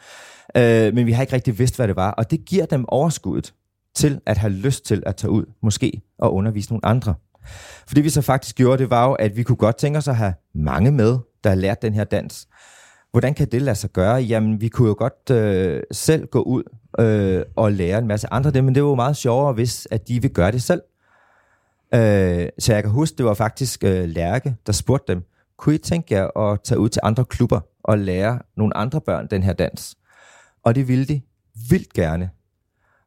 Øh, 0.57 0.95
men 0.95 1.07
vi 1.07 1.13
har 1.13 1.23
ikke 1.23 1.33
rigtig 1.33 1.59
vidst, 1.59 1.77
hvad 1.77 1.89
det 1.89 1.97
var. 1.97 2.11
Og 2.11 2.31
det 2.31 2.45
giver 2.45 2.67
dem 2.67 2.85
overskuddet 2.89 3.55
til 3.95 4.21
at 4.27 4.39
have 4.39 4.53
lyst 4.53 4.87
til 4.87 5.03
at 5.07 5.17
tage 5.17 5.31
ud, 5.31 5.45
måske, 5.63 6.03
og 6.19 6.35
undervise 6.35 6.71
nogle 6.71 6.87
andre. 6.87 7.15
For 7.87 7.95
det 7.95 8.05
vi 8.05 8.11
så 8.11 8.23
faktisk 8.23 8.57
gjorde, 8.57 8.79
det 8.83 8.91
var 8.91 9.09
jo, 9.09 9.13
at 9.13 9.37
vi 9.37 9.43
kunne 9.43 9.57
godt 9.57 9.77
tænke 9.77 9.99
os 9.99 10.09
at 10.09 10.17
have 10.17 10.35
mange 10.55 10.91
med, 10.91 11.19
der 11.45 11.51
har 11.51 11.57
lært 11.57 11.83
den 11.83 11.95
her 11.95 12.05
dans. 12.05 12.49
Hvordan 13.13 13.35
kan 13.35 13.49
det 13.53 13.63
lade 13.63 13.77
sig 13.77 13.91
gøre? 13.91 14.15
Jamen, 14.15 14.61
vi 14.61 14.69
kunne 14.69 14.89
jo 14.89 14.95
godt 14.99 15.31
øh, 15.31 15.83
selv 15.93 16.27
gå 16.27 16.43
ud 16.43 16.63
øh, 17.01 17.43
og 17.57 17.73
lære 17.73 17.99
en 17.99 18.07
masse 18.07 18.33
andre 18.33 18.51
det, 18.51 18.65
men 18.65 18.75
det 18.75 18.83
var 18.83 18.89
jo 18.89 18.95
meget 18.95 19.17
sjovere, 19.17 19.53
hvis 19.53 19.89
at 19.91 20.09
de 20.09 20.23
vil 20.23 20.31
gøre 20.31 20.53
det 20.53 20.63
selv. 20.63 20.83
Øh, 21.95 22.49
så 22.59 22.75
jeg 22.75 22.83
kan 22.83 22.93
huske, 22.93 23.17
det 23.17 23.27
var 23.27 23.35
faktisk 23.35 23.85
øh, 23.85 24.05
Lærke, 24.05 24.57
der 24.67 24.73
spurgte 24.73 25.13
dem, 25.13 25.23
kunne 25.59 25.75
I 25.75 25.79
tænke 25.79 26.15
jer 26.15 26.39
at 26.39 26.61
tage 26.65 26.79
ud 26.79 26.89
til 26.89 27.01
andre 27.03 27.25
klubber 27.25 27.61
og 27.85 27.99
lære 27.99 28.39
nogle 28.57 28.77
andre 28.77 29.01
børn 29.01 29.27
den 29.31 29.43
her 29.43 29.53
dans? 29.53 29.97
Og 30.65 30.75
det 30.75 30.89
ville 30.89 31.05
de 31.05 31.21
vildt 31.71 31.93
gerne. 31.93 32.31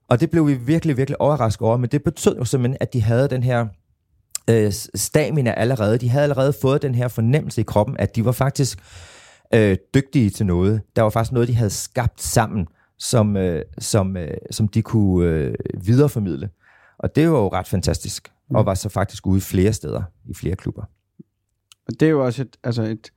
Og 0.09 0.19
det 0.19 0.31
blev 0.31 0.47
vi 0.47 0.53
virkelig, 0.53 0.97
virkelig 0.97 1.21
overrasket 1.21 1.61
over, 1.61 1.77
men 1.77 1.89
det 1.89 2.03
betød 2.03 2.37
jo 2.37 2.45
simpelthen, 2.45 2.77
at 2.79 2.93
de 2.93 3.01
havde 3.01 3.27
den 3.27 3.43
her 3.43 3.67
øh, 4.49 4.71
stamina 4.95 5.51
allerede. 5.51 5.97
De 5.97 6.09
havde 6.09 6.23
allerede 6.23 6.53
fået 6.61 6.81
den 6.81 6.95
her 6.95 7.07
fornemmelse 7.07 7.61
i 7.61 7.63
kroppen, 7.63 7.97
at 7.99 8.15
de 8.15 8.25
var 8.25 8.31
faktisk 8.31 8.79
øh, 9.53 9.77
dygtige 9.93 10.29
til 10.29 10.45
noget. 10.45 10.81
Der 10.95 11.01
var 11.01 11.09
faktisk 11.09 11.31
noget, 11.31 11.47
de 11.47 11.55
havde 11.55 11.69
skabt 11.69 12.21
sammen, 12.21 12.67
som, 12.99 13.37
øh, 13.37 13.61
som, 13.79 14.17
øh, 14.17 14.37
som 14.51 14.67
de 14.67 14.81
kunne 14.81 15.29
øh, 15.29 15.55
videreformidle. 15.83 16.49
Og 16.99 17.15
det 17.15 17.31
var 17.31 17.37
jo 17.37 17.47
ret 17.47 17.67
fantastisk, 17.67 18.31
og 18.49 18.65
var 18.65 18.73
så 18.73 18.89
faktisk 18.89 19.27
ude 19.27 19.41
flere 19.41 19.73
steder, 19.73 20.03
i 20.25 20.33
flere 20.33 20.55
klubber. 20.55 20.83
Og 21.87 21.99
det 21.99 22.05
er 22.05 22.09
jo 22.09 22.25
også 22.25 22.41
et, 22.41 22.57
altså 22.63 22.83
et, 22.83 23.11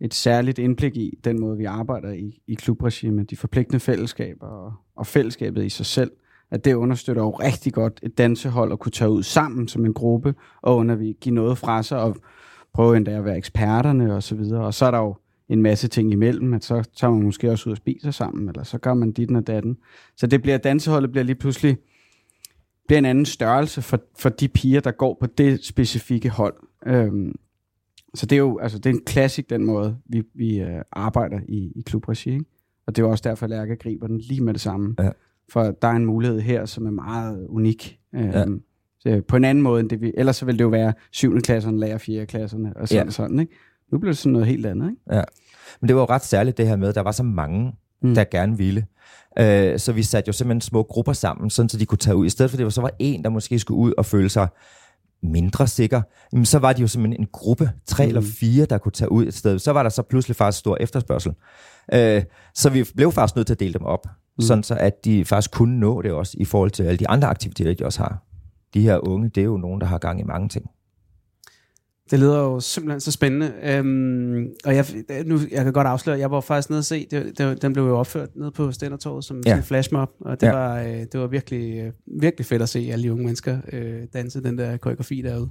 et 0.00 0.14
særligt 0.14 0.58
indblik 0.58 0.96
i 0.96 1.18
den 1.24 1.40
måde, 1.40 1.56
vi 1.56 1.64
arbejder 1.64 2.12
i, 2.12 2.42
i 2.46 2.54
klubregimet, 2.54 3.30
de 3.30 3.36
forpligtende 3.36 3.80
fællesskaber 3.80 4.46
og, 4.46 4.72
og 4.96 5.06
fællesskabet 5.06 5.64
i 5.64 5.68
sig 5.68 5.86
selv, 5.86 6.10
at 6.50 6.64
det 6.64 6.74
understøtter 6.74 7.22
jo 7.22 7.30
rigtig 7.30 7.72
godt 7.72 8.00
et 8.02 8.18
dansehold 8.18 8.72
at 8.72 8.78
kunne 8.78 8.92
tage 8.92 9.10
ud 9.10 9.22
sammen 9.22 9.68
som 9.68 9.84
en 9.84 9.94
gruppe 9.94 10.34
og 10.62 10.76
undervise, 10.76 11.18
give 11.20 11.34
noget 11.34 11.58
fra 11.58 11.82
sig 11.82 12.00
og 12.00 12.16
prøve 12.72 12.96
endda 12.96 13.10
at 13.10 13.24
være 13.24 13.36
eksperterne 13.36 14.14
og 14.14 14.22
så 14.22 14.34
videre. 14.34 14.64
Og 14.64 14.74
så 14.74 14.86
er 14.86 14.90
der 14.90 14.98
jo 14.98 15.16
en 15.48 15.62
masse 15.62 15.88
ting 15.88 16.12
imellem, 16.12 16.54
at 16.54 16.64
så 16.64 16.88
tager 16.96 17.12
man 17.12 17.22
måske 17.22 17.50
også 17.50 17.68
ud 17.68 17.72
og 17.72 17.76
spiser 17.76 18.10
sammen, 18.10 18.48
eller 18.48 18.62
så 18.62 18.78
gør 18.78 18.94
man 18.94 19.12
dit 19.12 19.30
og 19.30 19.46
datten. 19.46 19.76
Så 20.16 20.26
det 20.26 20.42
bliver, 20.42 20.58
danseholdet 20.58 21.10
bliver 21.10 21.24
lige 21.24 21.36
pludselig 21.36 21.76
bliver 22.90 22.98
en 22.98 23.04
anden 23.04 23.26
størrelse 23.26 23.82
for, 23.82 24.00
for 24.18 24.28
de 24.28 24.48
piger, 24.48 24.80
der 24.80 24.90
går 24.90 25.16
på 25.20 25.26
det 25.26 25.64
specifikke 25.64 26.28
hold. 26.28 26.54
Øhm, 26.86 27.34
så 28.14 28.26
det 28.26 28.36
er 28.36 28.40
jo 28.40 28.58
altså, 28.58 28.78
det 28.78 28.86
er 28.90 28.94
en 28.94 29.00
klassik, 29.06 29.50
den 29.50 29.64
måde, 29.64 29.96
vi, 30.06 30.22
vi 30.34 30.60
øh, 30.60 30.82
arbejder 30.92 31.40
i, 31.48 31.72
i 31.76 31.82
klubregi. 31.86 32.30
Ikke? 32.30 32.44
Og 32.86 32.96
det 32.96 33.02
er 33.02 33.06
jo 33.06 33.10
også 33.10 33.22
derfor, 33.28 33.44
at 33.46 33.50
Lærke 33.50 33.76
griber 33.76 34.06
den 34.06 34.18
lige 34.18 34.40
med 34.42 34.52
det 34.54 34.60
samme. 34.60 34.94
Ja. 34.98 35.10
For 35.48 35.62
der 35.82 35.88
er 35.88 35.92
en 35.92 36.06
mulighed 36.06 36.40
her, 36.40 36.66
som 36.66 36.86
er 36.86 36.90
meget 36.90 37.46
unik. 37.48 37.98
Øhm, 38.14 38.24
Ja. 38.24 38.44
så 39.00 39.22
på 39.28 39.36
en 39.36 39.44
anden 39.44 39.62
måde, 39.62 39.80
end 39.80 39.90
det 39.90 40.00
vi... 40.00 40.12
Ellers 40.16 40.36
så 40.36 40.44
ville 40.44 40.58
det 40.58 40.64
jo 40.64 40.68
være 40.68 40.92
7. 41.10 41.40
klasserne, 41.40 41.78
lærer 41.80 41.98
4. 41.98 42.26
klasserne, 42.26 42.76
og 42.76 42.88
sådan 42.88 43.06
Ja. 43.06 43.10
sådan, 43.10 43.38
ikke? 43.40 43.52
Nu 43.92 43.98
bliver 43.98 44.12
det 44.12 44.18
sådan 44.18 44.32
noget 44.32 44.46
helt 44.46 44.66
andet, 44.66 44.90
ikke? 44.90 45.02
Ja. 45.16 45.22
Men 45.80 45.88
det 45.88 45.96
var 45.96 46.02
jo 46.02 46.06
ret 46.06 46.24
særligt 46.24 46.58
det 46.58 46.68
her 46.68 46.76
med, 46.76 46.88
at 46.88 46.94
der 46.94 47.00
var 47.00 47.12
så 47.12 47.22
mange 47.22 47.72
mm. 48.02 48.14
der 48.14 48.24
gerne 48.24 48.56
ville. 48.56 48.86
Øh, 49.38 49.78
så 49.78 49.92
vi 49.92 50.02
satte 50.02 50.28
jo 50.28 50.32
simpelthen 50.32 50.60
små 50.60 50.82
grupper 50.82 51.12
sammen, 51.12 51.50
sådan 51.50 51.68
så 51.68 51.78
de 51.78 51.86
kunne 51.86 51.98
tage 51.98 52.16
ud. 52.16 52.26
I 52.26 52.30
stedet 52.30 52.50
for 52.50 52.56
det 52.56 52.64
var 52.64 52.70
så 52.70 52.80
var 52.80 52.92
en, 52.98 53.24
der 53.24 53.30
måske 53.30 53.58
skulle 53.58 53.78
ud 53.78 53.92
og 53.98 54.06
føle 54.06 54.28
sig 54.28 54.48
mindre 55.22 55.66
sikker, 55.66 56.02
jamen, 56.32 56.46
så 56.46 56.58
var 56.58 56.72
de 56.72 56.80
jo 56.80 56.86
simpelthen 56.86 57.22
en 57.22 57.28
gruppe, 57.32 57.70
tre 57.86 58.04
mm. 58.04 58.08
eller 58.08 58.20
fire, 58.20 58.64
der 58.64 58.78
kunne 58.78 58.92
tage 58.92 59.12
ud 59.12 59.26
et 59.26 59.34
sted. 59.34 59.58
Så 59.58 59.72
var 59.72 59.82
der 59.82 59.90
så 59.90 60.02
pludselig 60.02 60.36
faktisk 60.36 60.58
stor 60.58 60.76
efterspørgsel. 60.80 61.32
Øh, 61.92 62.22
så 62.54 62.70
vi 62.70 62.84
blev 62.96 63.12
faktisk 63.12 63.36
nødt 63.36 63.46
til 63.46 63.54
at 63.54 63.60
dele 63.60 63.72
dem 63.72 63.82
op, 63.82 64.06
mm. 64.06 64.42
sådan 64.42 64.62
så 64.62 64.74
at 64.74 65.04
de 65.04 65.24
faktisk 65.24 65.50
kunne 65.50 65.80
nå 65.80 66.02
det 66.02 66.12
også, 66.12 66.36
i 66.40 66.44
forhold 66.44 66.70
til 66.70 66.82
alle 66.82 66.96
de 66.98 67.08
andre 67.08 67.28
aktiviteter, 67.28 67.74
de 67.74 67.84
også 67.84 68.00
har. 68.00 68.24
De 68.74 68.80
her 68.80 69.08
unge, 69.08 69.28
det 69.28 69.40
er 69.40 69.44
jo 69.44 69.56
nogen, 69.56 69.80
der 69.80 69.86
har 69.86 69.98
gang 69.98 70.20
i 70.20 70.24
mange 70.24 70.48
ting. 70.48 70.70
Det 72.10 72.18
lyder 72.18 72.38
jo 72.38 72.60
simpelthen 72.60 73.00
så 73.00 73.12
spændende. 73.12 73.52
Øhm, 73.62 74.48
og 74.64 74.76
jeg, 74.76 74.86
nu, 75.24 75.38
jeg 75.50 75.64
kan 75.64 75.72
godt 75.72 75.86
afsløre, 75.86 76.18
jeg 76.18 76.30
var 76.30 76.40
faktisk 76.40 76.70
nede 76.70 76.80
og 76.80 76.84
se, 76.84 77.06
det, 77.10 77.38
det, 77.38 77.62
den 77.62 77.72
blev 77.72 77.84
jo 77.84 77.98
opført 77.98 78.36
nede 78.36 78.50
på 78.50 78.72
Stændertorvet 78.72 79.24
som 79.24 79.42
ja. 79.46 79.56
en 79.56 79.62
flashmob, 79.62 80.10
og 80.20 80.40
det, 80.40 80.46
ja. 80.46 80.52
var, 80.52 80.80
øh, 80.80 80.86
det 80.86 81.20
var 81.20 81.26
virkelig, 81.26 81.80
øh, 81.80 81.92
virkelig 82.20 82.46
fedt 82.46 82.62
at 82.62 82.68
se 82.68 82.88
alle 82.92 83.02
de 83.02 83.12
unge 83.12 83.24
mennesker 83.24 83.58
øh, 83.72 84.02
danse 84.12 84.42
den 84.42 84.58
der 84.58 84.76
koreografi 84.76 85.22
derude. 85.22 85.48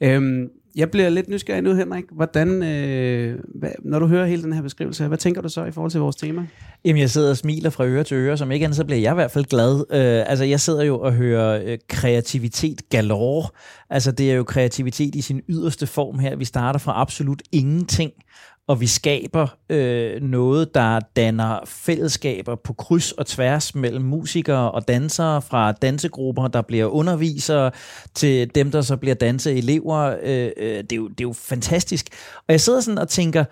Øhm, 0.00 0.48
jeg 0.76 0.90
bliver 0.90 1.08
lidt 1.08 1.28
nysgerrig 1.28 1.62
nu, 1.62 1.74
Henrik. 1.74 2.04
Hvordan, 2.12 2.62
øh, 2.62 3.38
hvad, 3.54 3.70
når 3.84 3.98
du 3.98 4.06
hører 4.06 4.26
hele 4.26 4.42
den 4.42 4.52
her 4.52 4.62
beskrivelse, 4.62 5.08
hvad 5.08 5.18
tænker 5.18 5.40
du 5.40 5.48
så 5.48 5.64
i 5.64 5.70
forhold 5.70 5.90
til 5.90 6.00
vores 6.00 6.16
tema? 6.16 6.46
Jamen, 6.84 7.00
jeg 7.00 7.10
sidder 7.10 7.30
og 7.30 7.36
smiler 7.36 7.70
fra 7.70 7.86
øre 7.86 8.04
til 8.04 8.14
øre, 8.14 8.36
som 8.36 8.50
ikke 8.50 8.64
andet, 8.64 8.76
så 8.76 8.84
bliver 8.84 9.00
jeg 9.00 9.12
i 9.12 9.14
hvert 9.14 9.30
fald 9.30 9.44
glad. 9.44 9.84
Øh, 9.90 10.30
altså, 10.30 10.44
jeg 10.44 10.60
sidder 10.60 10.82
jo 10.82 11.00
og 11.00 11.12
hører 11.12 11.62
øh, 11.66 11.78
kreativitet 11.88 12.88
galore. 12.88 13.48
Altså, 13.90 14.12
det 14.12 14.30
er 14.30 14.34
jo 14.34 14.44
kreativitet 14.44 15.14
i 15.14 15.20
sin 15.20 15.40
yderste 15.48 15.86
form 15.86 16.18
her. 16.18 16.36
Vi 16.36 16.44
starter 16.44 16.78
fra 16.78 17.00
absolut 17.00 17.42
ingenting, 17.52 18.12
og 18.68 18.80
vi 18.80 18.86
skaber 18.86 19.46
øh, 19.70 20.22
noget, 20.22 20.74
der 20.74 21.00
danner 21.16 21.58
fællesskaber 21.66 22.54
på 22.54 22.72
kryds 22.72 23.12
og 23.12 23.26
tværs 23.26 23.74
mellem 23.74 24.04
musikere 24.04 24.70
og 24.70 24.88
dansere, 24.88 25.42
fra 25.42 25.72
dansegrupper, 25.72 26.48
der 26.48 26.62
bliver 26.62 26.86
undervisere, 26.86 27.70
til 28.14 28.54
dem, 28.54 28.70
der 28.70 28.82
så 28.82 28.96
bliver 28.96 29.14
danseelever. 29.14 30.16
Øh, 30.22 30.50
øh, 30.56 30.76
det, 30.76 30.92
er 30.92 30.96
jo, 30.96 31.08
det 31.08 31.20
er 31.20 31.28
jo 31.28 31.32
fantastisk. 31.32 32.06
Og 32.36 32.44
jeg 32.48 32.60
sidder 32.60 32.80
sådan 32.80 32.98
og 32.98 33.08
tænker, 33.08 33.44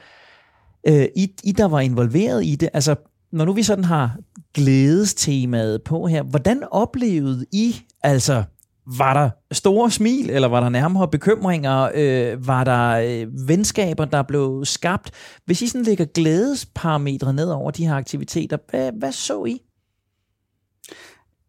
øh, 0.88 1.06
I, 1.16 1.30
I 1.44 1.52
der 1.52 1.68
var 1.68 1.80
involveret 1.80 2.44
i 2.44 2.56
det, 2.56 2.68
altså 2.72 2.94
når 3.32 3.44
nu 3.44 3.52
vi 3.52 3.62
sådan 3.62 3.84
har 3.84 4.16
glædestemaet 4.54 5.82
på 5.82 6.06
her, 6.06 6.22
hvordan 6.22 6.62
oplevede 6.70 7.46
I 7.52 7.76
altså 8.02 8.44
var 8.86 9.14
der 9.14 9.30
store 9.52 9.90
smil, 9.90 10.30
eller 10.30 10.48
var 10.48 10.60
der 10.60 10.68
nærmere 10.68 11.08
bekymringer? 11.08 11.90
Øh, 11.94 12.46
var 12.46 12.64
der 12.64 12.88
øh, 12.88 13.48
venskaber, 13.48 14.04
der 14.04 14.22
blev 14.22 14.64
skabt? 14.64 15.10
Hvis 15.44 15.62
I 15.62 15.66
sådan 15.66 15.84
lægger 15.84 16.04
glædesparametre 16.04 17.34
ned 17.34 17.50
over 17.50 17.70
de 17.70 17.86
her 17.86 17.94
aktiviteter, 17.94 18.58
hvad, 18.70 18.92
hvad 18.98 19.12
så 19.12 19.44
I? 19.44 19.62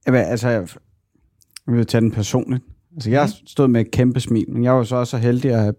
Jamen, 0.08 0.22
altså, 0.22 0.50
jeg 0.50 0.68
vil 1.68 1.86
tage 1.86 2.02
den 2.02 2.12
personligt. 2.12 2.64
Altså, 2.94 3.10
jeg 3.10 3.24
mhm. 3.24 3.48
stod 3.48 3.68
med 3.68 3.82
et 3.82 3.92
kæmpe 3.92 4.20
smil, 4.20 4.50
men 4.50 4.64
jeg 4.64 4.74
var 4.74 4.84
så 4.84 4.96
også 4.96 5.12
så 5.12 5.18
heldig 5.18 5.52
at 5.52 5.60
have 5.60 5.74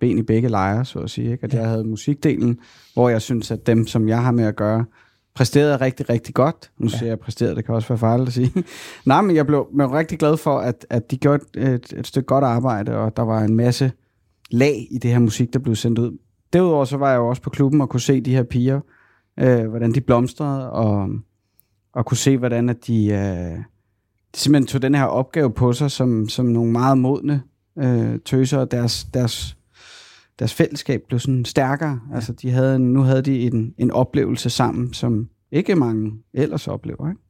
ben 0.00 0.18
i 0.18 0.22
begge 0.22 0.48
lejre, 0.48 0.84
så 0.84 0.98
at 0.98 1.10
sige. 1.10 1.32
Ikke? 1.32 1.44
At 1.44 1.54
jeg 1.54 1.68
havde 1.68 1.84
musikdelen, 1.84 2.58
hvor 2.94 3.08
jeg 3.08 3.22
synes, 3.22 3.50
at 3.50 3.66
dem, 3.66 3.86
som 3.86 4.08
jeg 4.08 4.22
har 4.22 4.30
med 4.30 4.44
at 4.44 4.56
gøre, 4.56 4.84
præsterede 5.34 5.76
rigtig, 5.76 6.10
rigtig 6.10 6.34
godt. 6.34 6.70
Nu 6.78 6.88
ja. 6.92 6.98
siger 6.98 7.08
jeg 7.08 7.18
præsterede, 7.18 7.54
det 7.54 7.64
kan 7.64 7.74
også 7.74 7.88
være 7.88 7.98
farligt 7.98 8.28
at 8.28 8.34
sige. 8.34 8.52
Nej, 9.06 9.20
men 9.20 9.36
jeg 9.36 9.46
blev, 9.46 9.68
blev 9.76 9.88
rigtig 9.88 10.18
glad 10.18 10.36
for, 10.36 10.58
at, 10.58 10.86
at 10.90 11.10
de 11.10 11.16
gjorde 11.16 11.44
et, 11.54 11.92
et 11.96 12.06
stykke 12.06 12.26
godt 12.26 12.44
arbejde, 12.44 12.96
og 12.96 13.16
der 13.16 13.22
var 13.22 13.40
en 13.40 13.56
masse 13.56 13.92
lag 14.50 14.86
i 14.90 14.98
det 14.98 15.10
her 15.10 15.18
musik, 15.18 15.52
der 15.52 15.58
blev 15.58 15.76
sendt 15.76 15.98
ud. 15.98 16.18
Derudover 16.52 16.84
så 16.84 16.96
var 16.96 17.10
jeg 17.10 17.16
jo 17.16 17.28
også 17.28 17.42
på 17.42 17.50
klubben 17.50 17.80
og 17.80 17.88
kunne 17.88 18.00
se 18.00 18.20
de 18.20 18.34
her 18.34 18.42
piger, 18.42 18.80
øh, 19.40 19.68
hvordan 19.68 19.92
de 19.92 20.00
blomstrede, 20.00 20.70
og, 20.70 21.08
og 21.92 22.06
kunne 22.06 22.16
se, 22.16 22.36
hvordan 22.36 22.68
at 22.68 22.86
de, 22.86 23.06
øh, 23.06 23.58
de 24.34 24.40
simpelthen 24.40 24.66
tog 24.66 24.82
den 24.82 24.94
her 24.94 25.04
opgave 25.04 25.52
på 25.52 25.72
sig, 25.72 25.90
som, 25.90 26.28
som 26.28 26.46
nogle 26.46 26.72
meget 26.72 26.98
modne 26.98 27.42
øh, 27.78 28.18
tøser, 28.24 28.58
og 28.58 28.70
deres, 28.70 29.04
deres 29.04 29.56
deres 30.40 30.54
fællesskab 30.54 31.02
blev 31.08 31.20
sådan 31.20 31.44
stærkere. 31.44 32.00
Ja. 32.10 32.14
Altså, 32.14 32.32
de 32.32 32.50
havde, 32.50 32.78
nu 32.78 33.00
havde 33.02 33.22
de 33.22 33.40
en, 33.40 33.74
en 33.78 33.90
oplevelse 33.90 34.50
sammen, 34.50 34.92
som 34.92 35.28
ikke 35.52 35.74
mange 35.74 36.12
ellers 36.34 36.68
oplever. 36.68 37.08
Ikke? 37.08 37.20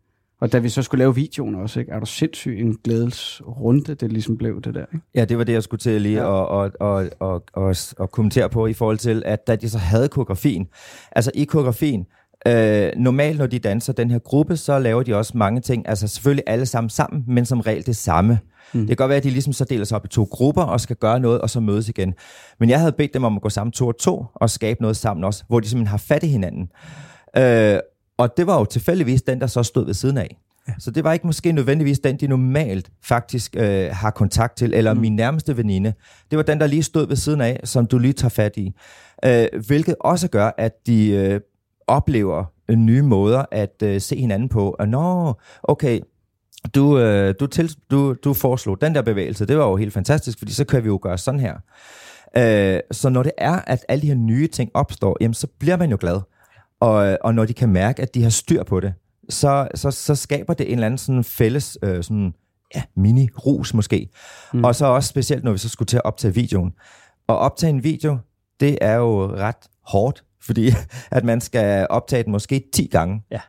Og 0.40 0.52
da 0.52 0.58
vi 0.58 0.68
så 0.68 0.82
skulle 0.82 0.98
lave 0.98 1.14
videoen 1.14 1.54
også, 1.54 1.80
ikke? 1.80 1.92
er 1.92 2.00
du 2.00 2.06
sindssygt 2.06 2.60
en 2.60 2.78
glædesrunde, 2.84 3.94
det 3.94 4.12
ligesom 4.12 4.36
blev 4.36 4.60
det 4.60 4.74
der. 4.74 4.84
Ikke? 4.94 5.06
Ja, 5.14 5.24
det 5.24 5.38
var 5.38 5.44
det, 5.44 5.52
jeg 5.52 5.62
skulle 5.62 5.78
til 5.78 6.02
lige 6.02 6.24
og, 6.24 6.48
og, 6.48 6.70
og, 6.80 7.10
og, 7.20 7.44
og, 7.52 7.76
og 7.98 8.10
kommentere 8.10 8.48
på 8.48 8.66
i 8.66 8.72
forhold 8.72 8.98
til, 8.98 9.22
at 9.26 9.46
da 9.46 9.56
de 9.56 9.68
så 9.68 9.78
havde 9.78 10.08
koreografien, 10.08 10.68
altså 11.12 11.30
i 11.34 11.44
koreografien, 11.44 12.06
Øh, 12.46 12.92
normalt, 12.96 13.38
når 13.38 13.46
de 13.46 13.58
danser 13.58 13.92
den 13.92 14.10
her 14.10 14.18
gruppe, 14.18 14.56
så 14.56 14.78
laver 14.78 15.02
de 15.02 15.16
også 15.16 15.32
mange 15.38 15.60
ting, 15.60 15.88
altså 15.88 16.08
selvfølgelig 16.08 16.44
alle 16.46 16.66
sammen 16.66 16.90
sammen, 16.90 17.24
men 17.26 17.46
som 17.46 17.60
regel 17.60 17.86
det 17.86 17.96
samme. 17.96 18.38
Mm. 18.72 18.80
Det 18.80 18.88
kan 18.88 18.96
godt 18.96 19.08
være, 19.08 19.18
at 19.18 19.24
de 19.24 19.30
ligesom 19.30 19.52
så 19.52 19.64
deler 19.64 19.84
sig 19.84 19.96
op 19.96 20.04
i 20.04 20.08
to 20.08 20.28
grupper 20.30 20.62
og 20.62 20.80
skal 20.80 20.96
gøre 20.96 21.20
noget, 21.20 21.40
og 21.40 21.50
så 21.50 21.60
mødes 21.60 21.88
igen. 21.88 22.14
Men 22.60 22.70
jeg 22.70 22.78
havde 22.78 22.92
bedt 22.92 23.14
dem 23.14 23.24
om 23.24 23.36
at 23.36 23.42
gå 23.42 23.48
sammen 23.48 23.72
to 23.72 23.86
og 23.86 23.98
to 23.98 24.24
og 24.34 24.50
skabe 24.50 24.82
noget 24.82 24.96
sammen 24.96 25.24
også, 25.24 25.44
hvor 25.48 25.60
de 25.60 25.68
simpelthen 25.68 25.90
har 25.90 25.98
fat 25.98 26.22
i 26.22 26.26
hinanden. 26.26 26.68
Øh, 27.36 27.78
og 28.18 28.36
det 28.36 28.46
var 28.46 28.58
jo 28.58 28.64
tilfældigvis 28.64 29.22
den, 29.22 29.40
der 29.40 29.46
så 29.46 29.62
stod 29.62 29.86
ved 29.86 29.94
siden 29.94 30.18
af. 30.18 30.36
Ja. 30.68 30.72
Så 30.78 30.90
det 30.90 31.04
var 31.04 31.12
ikke 31.12 31.26
måske 31.26 31.52
nødvendigvis 31.52 31.98
den, 31.98 32.16
de 32.16 32.26
normalt 32.26 32.90
faktisk 33.04 33.56
øh, 33.58 33.90
har 33.92 34.10
kontakt 34.10 34.56
til, 34.56 34.74
eller 34.74 34.94
mm. 34.94 35.00
min 35.00 35.16
nærmeste 35.16 35.56
veninde. 35.56 35.92
Det 36.30 36.36
var 36.36 36.42
den, 36.42 36.60
der 36.60 36.66
lige 36.66 36.82
stod 36.82 37.08
ved 37.08 37.16
siden 37.16 37.40
af, 37.40 37.60
som 37.64 37.86
du 37.86 37.98
lige 37.98 38.12
tager 38.12 38.28
fat 38.28 38.56
i. 38.56 38.72
Øh, 39.24 39.46
hvilket 39.66 39.94
også 40.00 40.28
gør, 40.28 40.50
at 40.58 40.86
de 40.86 41.10
øh, 41.10 41.40
oplever 41.90 42.44
nye 42.76 43.02
måder 43.02 43.44
at 43.50 43.82
øh, 43.82 44.00
se 44.00 44.16
hinanden 44.16 44.48
på. 44.48 44.76
Og 44.78 44.88
nå, 44.88 45.34
okay, 45.62 46.00
du, 46.74 46.98
øh, 46.98 47.34
du, 47.40 47.46
til, 47.46 47.76
du, 47.90 48.14
du 48.24 48.34
foreslog 48.34 48.80
den 48.80 48.94
der 48.94 49.02
bevægelse, 49.02 49.46
det 49.46 49.58
var 49.58 49.68
jo 49.68 49.76
helt 49.76 49.92
fantastisk, 49.92 50.38
fordi 50.38 50.52
så 50.52 50.64
kan 50.64 50.82
vi 50.82 50.88
jo 50.88 50.98
gøre 51.02 51.18
sådan 51.18 51.40
her. 51.40 51.54
Øh, 52.36 52.80
så 52.90 53.08
når 53.08 53.22
det 53.22 53.32
er, 53.38 53.60
at 53.66 53.84
alle 53.88 54.02
de 54.02 54.06
her 54.06 54.14
nye 54.14 54.46
ting 54.46 54.70
opstår, 54.74 55.16
jamen, 55.20 55.34
så 55.34 55.46
bliver 55.58 55.76
man 55.76 55.90
jo 55.90 55.96
glad. 56.00 56.20
Og, 56.80 57.18
og 57.20 57.34
når 57.34 57.44
de 57.44 57.54
kan 57.54 57.68
mærke, 57.68 58.02
at 58.02 58.14
de 58.14 58.22
har 58.22 58.30
styr 58.30 58.62
på 58.62 58.80
det, 58.80 58.94
så, 59.28 59.68
så, 59.74 59.90
så 59.90 60.14
skaber 60.14 60.54
det 60.54 60.66
en 60.66 60.72
eller 60.72 60.86
anden 60.86 60.98
sådan 60.98 61.24
fælles 61.24 61.78
øh, 61.82 62.02
sådan, 62.02 62.34
ja, 62.74 62.82
mini-rus 62.96 63.74
måske. 63.74 64.08
Mm. 64.54 64.64
Og 64.64 64.74
så 64.74 64.86
også 64.86 65.08
specielt, 65.08 65.44
når 65.44 65.52
vi 65.52 65.58
så 65.58 65.68
skulle 65.68 65.86
til 65.86 65.96
at 65.96 66.04
optage 66.04 66.34
videoen. 66.34 66.72
Og 67.26 67.38
optage 67.38 67.70
en 67.70 67.84
video, 67.84 68.18
det 68.60 68.78
er 68.80 68.94
jo 68.94 69.34
ret 69.36 69.56
hårdt, 69.86 70.24
fordi 70.42 70.72
at 71.10 71.24
man 71.24 71.40
skal 71.40 71.86
optage 71.90 72.22
den 72.22 72.32
måske 72.32 72.64
10 72.74 72.86
gange. 72.86 73.22
Ja. 73.30 73.40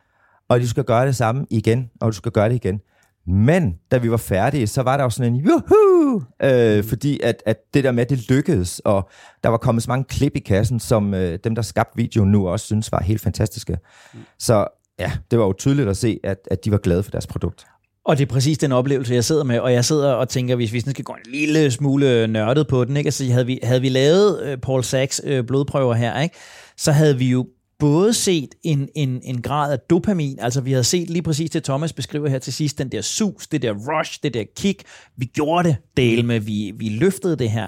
Og 0.48 0.60
du 0.60 0.68
skal 0.68 0.84
gøre 0.84 1.06
det 1.06 1.16
samme 1.16 1.46
igen, 1.50 1.90
og 2.00 2.06
du 2.06 2.16
skal 2.16 2.32
gøre 2.32 2.48
det 2.48 2.54
igen. 2.54 2.80
Men 3.26 3.78
da 3.90 3.98
vi 3.98 4.10
var 4.10 4.16
færdige, 4.16 4.66
så 4.66 4.82
var 4.82 4.96
der 4.96 5.04
jo 5.04 5.10
sådan 5.10 5.34
en 5.34 5.40
juhu, 5.40 6.22
øh, 6.42 6.84
fordi 6.84 7.20
at, 7.22 7.42
at 7.46 7.56
det 7.74 7.84
der 7.84 7.92
med, 7.92 8.06
det 8.06 8.28
lykkedes, 8.30 8.78
og 8.78 9.10
der 9.44 9.48
var 9.48 9.56
kommet 9.56 9.82
så 9.82 9.90
mange 9.90 10.04
klip 10.04 10.36
i 10.36 10.38
kassen, 10.38 10.80
som 10.80 11.14
øh, 11.14 11.38
dem, 11.44 11.54
der 11.54 11.62
skabte 11.62 11.96
videoen 11.96 12.32
nu 12.32 12.48
også 12.48 12.66
synes 12.66 12.92
var 12.92 13.02
helt 13.02 13.20
fantastiske. 13.20 13.78
Mm. 14.14 14.20
Så 14.38 14.66
ja, 14.98 15.12
det 15.30 15.38
var 15.38 15.44
jo 15.44 15.52
tydeligt 15.52 15.88
at 15.88 15.96
se, 15.96 16.20
at, 16.24 16.38
at 16.50 16.64
de 16.64 16.70
var 16.70 16.78
glade 16.78 17.02
for 17.02 17.10
deres 17.10 17.26
produkt. 17.26 17.66
Og 18.04 18.18
det 18.18 18.22
er 18.28 18.32
præcis 18.32 18.58
den 18.58 18.72
oplevelse, 18.72 19.14
jeg 19.14 19.24
sidder 19.24 19.44
med, 19.44 19.58
og 19.58 19.72
jeg 19.72 19.84
sidder 19.84 20.12
og 20.12 20.28
tænker, 20.28 20.56
hvis 20.56 20.72
vi 20.72 20.80
skal 20.80 21.04
gå 21.04 21.12
en 21.12 21.32
lille 21.32 21.70
smule 21.70 22.26
nørdet 22.26 22.66
på 22.66 22.84
den, 22.84 22.96
ikke? 22.96 23.08
Altså, 23.08 23.24
havde, 23.32 23.46
vi, 23.46 23.58
havde 23.62 23.80
vi 23.80 23.88
lavet 23.88 24.42
øh, 24.42 24.58
Paul 24.58 24.84
Sachs 24.84 25.20
øh, 25.24 25.44
blodprøver 25.44 25.94
her, 25.94 26.20
ikke? 26.20 26.36
Så 26.82 26.92
havde 26.92 27.18
vi 27.18 27.30
jo 27.30 27.46
både 27.78 28.14
set 28.14 28.54
en, 28.62 28.88
en, 28.94 29.20
en 29.24 29.42
grad 29.42 29.72
af 29.72 29.78
dopamin, 29.78 30.38
altså 30.40 30.60
vi 30.60 30.72
havde 30.72 30.84
set 30.84 31.10
lige 31.10 31.22
præcis 31.22 31.50
det, 31.50 31.64
Thomas 31.64 31.92
beskriver 31.92 32.28
her 32.28 32.38
til 32.38 32.52
sidst, 32.52 32.78
den 32.78 32.92
der 32.92 33.00
sus, 33.00 33.46
det 33.46 33.62
der 33.62 33.72
rush, 33.72 34.18
det 34.22 34.34
der 34.34 34.44
kick, 34.56 34.82
vi 35.16 35.24
gjorde 35.24 35.68
det, 35.68 35.76
del 35.96 36.24
med, 36.24 36.40
vi, 36.40 36.72
vi 36.76 36.88
løftede 36.88 37.36
det 37.36 37.50
her 37.50 37.66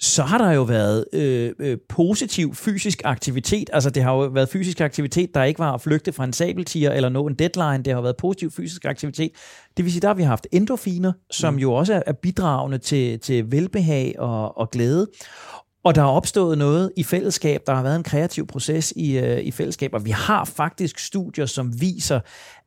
så 0.00 0.22
har 0.22 0.38
der 0.38 0.50
jo 0.50 0.62
været 0.62 1.04
øh, 1.12 1.52
øh, 1.58 1.78
positiv 1.88 2.54
fysisk 2.54 3.02
aktivitet. 3.04 3.70
Altså 3.72 3.90
det 3.90 4.02
har 4.02 4.12
jo 4.12 4.18
været 4.18 4.48
fysisk 4.48 4.80
aktivitet, 4.80 5.34
der 5.34 5.44
ikke 5.44 5.58
var 5.58 5.72
at 5.74 5.80
flygte 5.80 6.12
fra 6.12 6.24
en 6.24 6.32
sabeltiger 6.32 6.92
eller 6.92 7.08
nå 7.08 7.26
en 7.26 7.34
deadline. 7.34 7.84
Det 7.84 7.94
har 7.94 8.00
været 8.00 8.16
positiv 8.16 8.50
fysisk 8.50 8.84
aktivitet. 8.84 9.30
Det 9.76 9.84
vil 9.84 9.92
sige, 9.92 10.00
der 10.00 10.08
har 10.08 10.14
vi 10.14 10.22
haft 10.22 10.46
endorfiner, 10.52 11.12
som 11.30 11.54
mm. 11.54 11.60
jo 11.60 11.72
også 11.72 12.02
er 12.06 12.12
bidragende 12.12 12.78
til, 12.78 13.20
til 13.20 13.52
velbehag 13.52 14.14
og, 14.18 14.58
og 14.58 14.70
glæde. 14.70 15.06
Og 15.84 15.94
der 15.94 16.02
er 16.02 16.06
opstået 16.06 16.58
noget 16.58 16.92
i 16.96 17.02
fællesskab, 17.02 17.62
der 17.66 17.74
har 17.74 17.82
været 17.82 17.96
en 17.96 18.02
kreativ 18.02 18.46
proces 18.46 18.92
i, 18.96 19.18
øh, 19.18 19.40
i 19.40 19.50
fællesskab, 19.50 19.94
og 19.94 20.04
vi 20.04 20.10
har 20.10 20.44
faktisk 20.44 20.98
studier, 20.98 21.46
som 21.46 21.80
viser, 21.80 22.20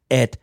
at 0.10 0.39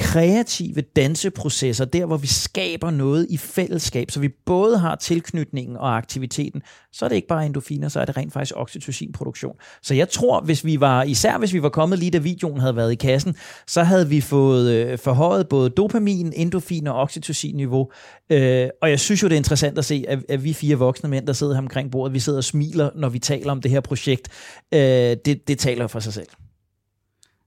kreative 0.00 0.80
danseprocesser, 0.80 1.84
der 1.84 2.06
hvor 2.06 2.16
vi 2.16 2.26
skaber 2.26 2.90
noget 2.90 3.26
i 3.30 3.36
fællesskab, 3.36 4.10
så 4.10 4.20
vi 4.20 4.28
både 4.28 4.78
har 4.78 4.96
tilknytningen 4.96 5.76
og 5.76 5.96
aktiviteten, 5.96 6.62
så 6.92 7.04
er 7.04 7.08
det 7.08 7.16
ikke 7.16 7.28
bare 7.28 7.46
endorfiner, 7.46 7.88
så 7.88 8.00
er 8.00 8.04
det 8.04 8.16
rent 8.16 8.32
faktisk 8.32 8.52
oxytocinproduktion. 8.56 9.56
Så 9.82 9.94
jeg 9.94 10.08
tror, 10.08 10.40
hvis 10.40 10.64
vi 10.64 10.80
var, 10.80 11.02
især 11.02 11.38
hvis 11.38 11.52
vi 11.52 11.62
var 11.62 11.68
kommet 11.68 11.98
lige 11.98 12.10
da 12.10 12.18
videoen 12.18 12.60
havde 12.60 12.76
været 12.76 12.92
i 12.92 12.94
kassen, 12.94 13.34
så 13.66 13.82
havde 13.82 14.08
vi 14.08 14.20
fået 14.20 14.70
øh, 14.72 14.98
forhøjet 14.98 15.48
både 15.48 15.70
dopamin, 15.70 16.32
endorfin 16.36 16.86
og 16.86 16.94
oxytocin-niveau. 16.94 17.90
Øh, 18.30 18.68
og 18.82 18.90
jeg 18.90 19.00
synes 19.00 19.22
jo, 19.22 19.28
det 19.28 19.34
er 19.34 19.38
interessant 19.38 19.78
at 19.78 19.84
se, 19.84 20.04
at, 20.08 20.24
at 20.28 20.44
vi 20.44 20.52
fire 20.52 20.76
voksne 20.76 21.08
mænd, 21.08 21.26
der 21.26 21.32
sidder 21.32 21.54
her 21.54 21.60
omkring 21.62 21.90
bordet, 21.90 22.14
vi 22.14 22.18
sidder 22.18 22.38
og 22.38 22.44
smiler, 22.44 22.90
når 22.94 23.08
vi 23.08 23.18
taler 23.18 23.52
om 23.52 23.60
det 23.60 23.70
her 23.70 23.80
projekt. 23.80 24.28
Øh, 24.74 24.80
det, 24.80 25.48
det 25.48 25.58
taler 25.58 25.86
for 25.86 26.00
sig 26.00 26.12
selv. 26.12 26.28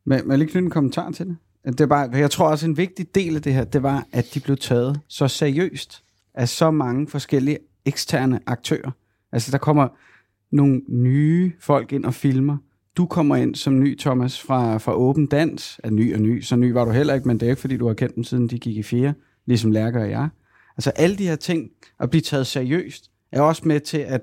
Men, 0.06 0.22
men 0.22 0.32
jeg 0.32 0.38
lige 0.38 0.50
knytte 0.50 0.66
en 0.66 0.72
kommentar 0.72 1.12
til 1.12 1.26
det. 1.26 1.38
Det 1.66 1.82
er 1.82 1.86
bare, 1.86 2.10
jeg 2.14 2.32
tror 2.32 2.50
også, 2.50 2.66
en 2.66 2.78
vigtig 2.78 3.16
del 3.16 3.36
af 3.36 3.42
det 3.42 3.54
her, 3.54 3.64
det 3.64 3.84
var, 3.84 4.08
at 4.12 4.26
de 4.34 4.40
blev 4.40 4.58
taget 4.58 5.00
så 5.08 5.28
seriøst 5.28 6.04
af 6.34 6.50
så 6.50 6.72
mange 6.72 7.08
forskellige 7.08 7.58
eksterne 7.86 8.40
aktører. 8.46 8.92
Altså, 9.32 9.52
der 9.52 9.58
kommer 9.58 9.88
nogle 10.52 10.82
nye 10.90 11.52
folk 11.60 11.92
ind 11.94 12.06
og 12.06 12.14
filmer. 12.14 12.58
Du 12.98 13.06
kommer 13.06 13.36
ind 13.36 13.56
som 13.56 13.80
ny, 13.80 14.00
Thomas, 14.00 14.42
fra, 14.42 14.78
fra 14.78 14.96
Åben 14.96 15.28
Dans. 15.28 15.80
Er 15.84 15.90
ny 15.90 16.16
og 16.16 16.22
ny, 16.22 16.42
så 16.42 16.56
ny 16.56 16.72
var 16.72 16.86
du 16.86 16.92
heller 16.92 17.14
ikke, 17.14 17.28
men 17.28 17.40
det 17.40 17.46
er 17.46 17.50
ikke, 17.50 17.62
fordi 17.62 17.78
du 17.78 17.88
har 17.88 17.94
kendt 17.94 18.16
dem, 18.16 18.24
siden 18.24 18.48
de 18.48 18.60
gik 18.60 18.78
i 18.78 18.84
fire, 18.84 19.14
ligesom 19.46 19.72
Lærker 19.72 20.02
og 20.02 20.10
jeg. 20.10 20.30
Altså, 20.78 20.90
alle 20.90 21.16
de 21.16 21.28
her 21.28 21.36
ting, 21.36 21.70
at 22.00 22.10
blive 22.10 22.22
taget 22.22 22.48
seriøst, 22.48 23.12
er 23.32 23.42
også 23.42 23.62
med 23.66 23.80
til 23.80 23.98
at 23.98 24.22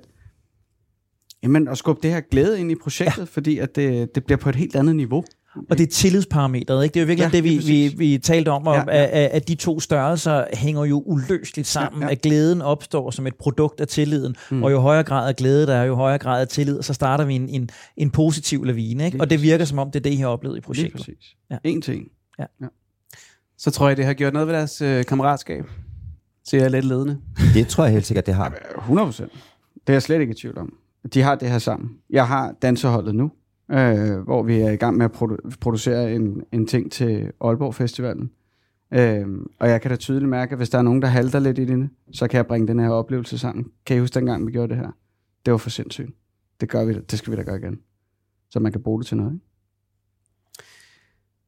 Jamen, 1.43 1.69
at 1.69 1.79
skubbe 1.79 2.03
det 2.03 2.11
her 2.11 2.21
glæde 2.21 2.61
ind 2.61 2.71
i 2.71 2.75
projektet, 2.75 3.19
ja. 3.19 3.25
fordi 3.25 3.59
at 3.59 3.77
det, 3.77 4.15
det 4.15 4.25
bliver 4.25 4.39
på 4.39 4.49
et 4.49 4.57
helt 4.57 4.77
andet 4.77 4.97
niveau. 4.97 5.25
Og 5.71 5.79
det 5.79 5.87
er 5.87 5.91
tillidsparametret, 5.91 6.85
ikke? 6.85 6.95
Det 6.95 7.01
er 7.01 7.05
jo 7.05 7.07
virkelig 7.07 7.31
ja, 7.33 7.37
det, 7.37 7.45
vi, 7.45 7.59
vi, 7.59 7.95
vi 7.97 8.19
talte 8.19 8.49
om, 8.49 8.67
ja, 8.67 8.73
ja. 8.73 8.85
At, 8.89 9.11
at 9.11 9.49
de 9.49 9.55
to 9.55 9.81
størrelser 9.81 10.45
hænger 10.53 10.85
jo 10.85 11.03
uløseligt 11.07 11.69
sammen, 11.69 12.03
ja, 12.03 12.07
ja. 12.07 12.13
at 12.13 12.23
glæden 12.23 12.63
opstår 12.63 13.11
som 13.11 13.27
et 13.27 13.35
produkt 13.35 13.81
af 13.81 13.89
tilliden, 13.89 14.37
mm. 14.51 14.63
og 14.63 14.73
jo 14.73 14.81
højere 14.81 15.05
grad 15.05 15.29
af 15.29 15.37
glæde 15.37 15.67
der 15.67 15.75
er, 15.75 15.85
jo 15.85 15.95
højere 15.95 16.19
grad 16.19 16.41
af 16.41 16.49
tillid, 16.49 16.83
så 16.83 16.95
starter 16.95 17.25
vi 17.25 17.35
en, 17.35 17.49
en, 17.49 17.71
en 17.97 18.11
positiv 18.11 18.65
lavine, 18.65 19.07
ikke? 19.07 19.21
Og 19.21 19.31
det 19.31 19.43
virker 19.43 19.65
som 19.65 19.79
om, 19.79 19.91
det 19.91 19.99
er 19.99 20.03
det, 20.03 20.13
I 20.13 20.17
har 20.17 20.29
oplevet 20.29 20.57
i 20.57 20.61
projektet. 20.61 21.07
Lige 21.07 21.17
præcis. 21.17 21.37
Ja. 21.51 21.57
En 21.65 21.83
ting. 21.83 22.05
Ja. 22.39 22.45
ja. 22.61 22.67
Så 23.59 23.71
tror 23.71 23.89
jeg, 23.89 23.97
det 23.97 24.05
har 24.05 24.15
gjort 24.15 24.33
noget 24.33 24.49
ved 24.49 24.55
deres 24.55 24.83
øh, 24.83 25.05
kammeratskab. 25.05 25.65
Så 26.45 26.57
jeg 26.57 26.65
er 26.65 26.69
lidt 26.69 26.85
ledende. 26.85 27.19
Det 27.55 27.69
tror 27.69 27.85
jeg 27.85 27.93
helt 27.93 28.07
sikkert, 28.07 28.27
det 28.27 28.35
har. 28.35 28.55
100 28.79 29.07
procent. 29.07 29.33
Det 29.75 29.89
er 29.89 29.93
jeg 29.93 30.03
slet 30.03 30.21
ikke 30.21 30.31
i 30.31 30.37
tvivl 30.37 30.59
om. 30.59 30.73
De 31.15 31.23
har 31.23 31.35
det 31.35 31.51
her 31.51 31.59
sammen. 31.59 31.91
Jeg 32.11 32.29
har 32.29 32.55
danseholdet 32.63 33.15
nu, 33.15 33.31
øh, 33.73 34.19
hvor 34.19 34.43
vi 34.43 34.61
er 34.61 34.71
i 34.71 34.77
gang 34.77 34.97
med 34.97 35.05
at 35.05 35.11
produ- 35.11 35.51
producere 35.61 36.15
en, 36.15 36.43
en 36.53 36.67
ting 36.67 36.93
til 36.93 37.33
Aalborg 37.41 37.75
Festivalen. 37.75 38.31
Øh, 38.95 39.27
og 39.59 39.69
jeg 39.69 39.81
kan 39.81 39.91
da 39.91 39.97
tydeligt 39.97 40.29
mærke, 40.29 40.53
at 40.53 40.59
hvis 40.59 40.71
der 40.71 40.79
er 40.79 40.83
nogen, 40.83 41.03
der 41.03 41.09
halter 41.09 41.39
lidt 41.39 41.59
i 41.59 41.65
det, 41.65 41.89
så 42.13 42.29
kan 42.29 42.37
jeg 42.37 42.47
bringe 42.47 42.69
den 42.69 42.79
her 42.79 42.89
oplevelse 42.89 43.39
sammen. 43.39 43.67
Kan 43.87 43.97
I 43.97 44.01
huske 44.01 44.15
dengang, 44.15 44.47
vi 44.47 44.53
gjorde 44.53 44.69
det 44.69 44.77
her? 44.77 44.91
Det 45.45 45.51
var 45.51 45.59
for 45.59 45.71
sindssygt. 45.71 46.11
Det, 46.61 46.69
gør 46.69 46.85
vi, 46.85 46.95
det 46.95 47.19
skal 47.19 47.31
vi 47.31 47.37
da 47.37 47.43
gøre 47.43 47.59
igen. 47.59 47.79
Så 48.51 48.61
man 48.61 48.73
kan 48.73 48.83
bruge 48.83 49.01
det 49.01 49.07
til 49.07 49.17
noget. 49.17 49.33
Ikke? 49.33 49.45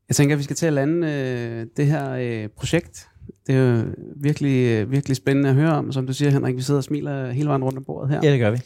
Jeg 0.08 0.16
tænker, 0.16 0.34
at 0.34 0.38
vi 0.38 0.44
skal 0.44 0.56
til 0.56 0.66
at 0.66 0.72
lande 0.72 1.06
øh, 1.06 1.66
det 1.76 1.86
her 1.86 2.12
øh, 2.12 2.48
projekt. 2.48 3.08
Det 3.46 3.54
er 3.54 3.76
jo 3.76 3.84
virkelig, 4.16 4.70
øh, 4.70 4.90
virkelig 4.90 5.16
spændende 5.16 5.48
at 5.48 5.54
høre 5.54 5.72
om. 5.72 5.92
Som 5.92 6.06
du 6.06 6.12
siger, 6.12 6.30
Henrik, 6.30 6.56
vi 6.56 6.62
sidder 6.62 6.78
og 6.80 6.84
smiler 6.84 7.30
hele 7.30 7.48
vejen 7.48 7.64
rundt 7.64 7.78
om 7.78 7.84
bordet 7.84 8.10
her. 8.10 8.20
Ja, 8.22 8.32
det 8.32 8.40
gør 8.40 8.50
vi. 8.50 8.58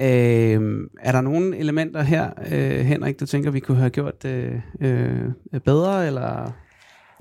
Øh, 0.00 0.88
er 1.00 1.12
der 1.12 1.20
nogle 1.20 1.56
elementer 1.56 2.02
her, 2.02 2.30
øh, 2.50 2.80
Henrik, 2.80 3.20
du 3.20 3.26
tænker, 3.26 3.50
vi 3.50 3.60
kunne 3.60 3.78
have 3.78 3.90
gjort 3.90 4.24
øh, 4.24 4.52
øh, 4.80 5.30
bedre, 5.64 6.06
eller... 6.06 6.52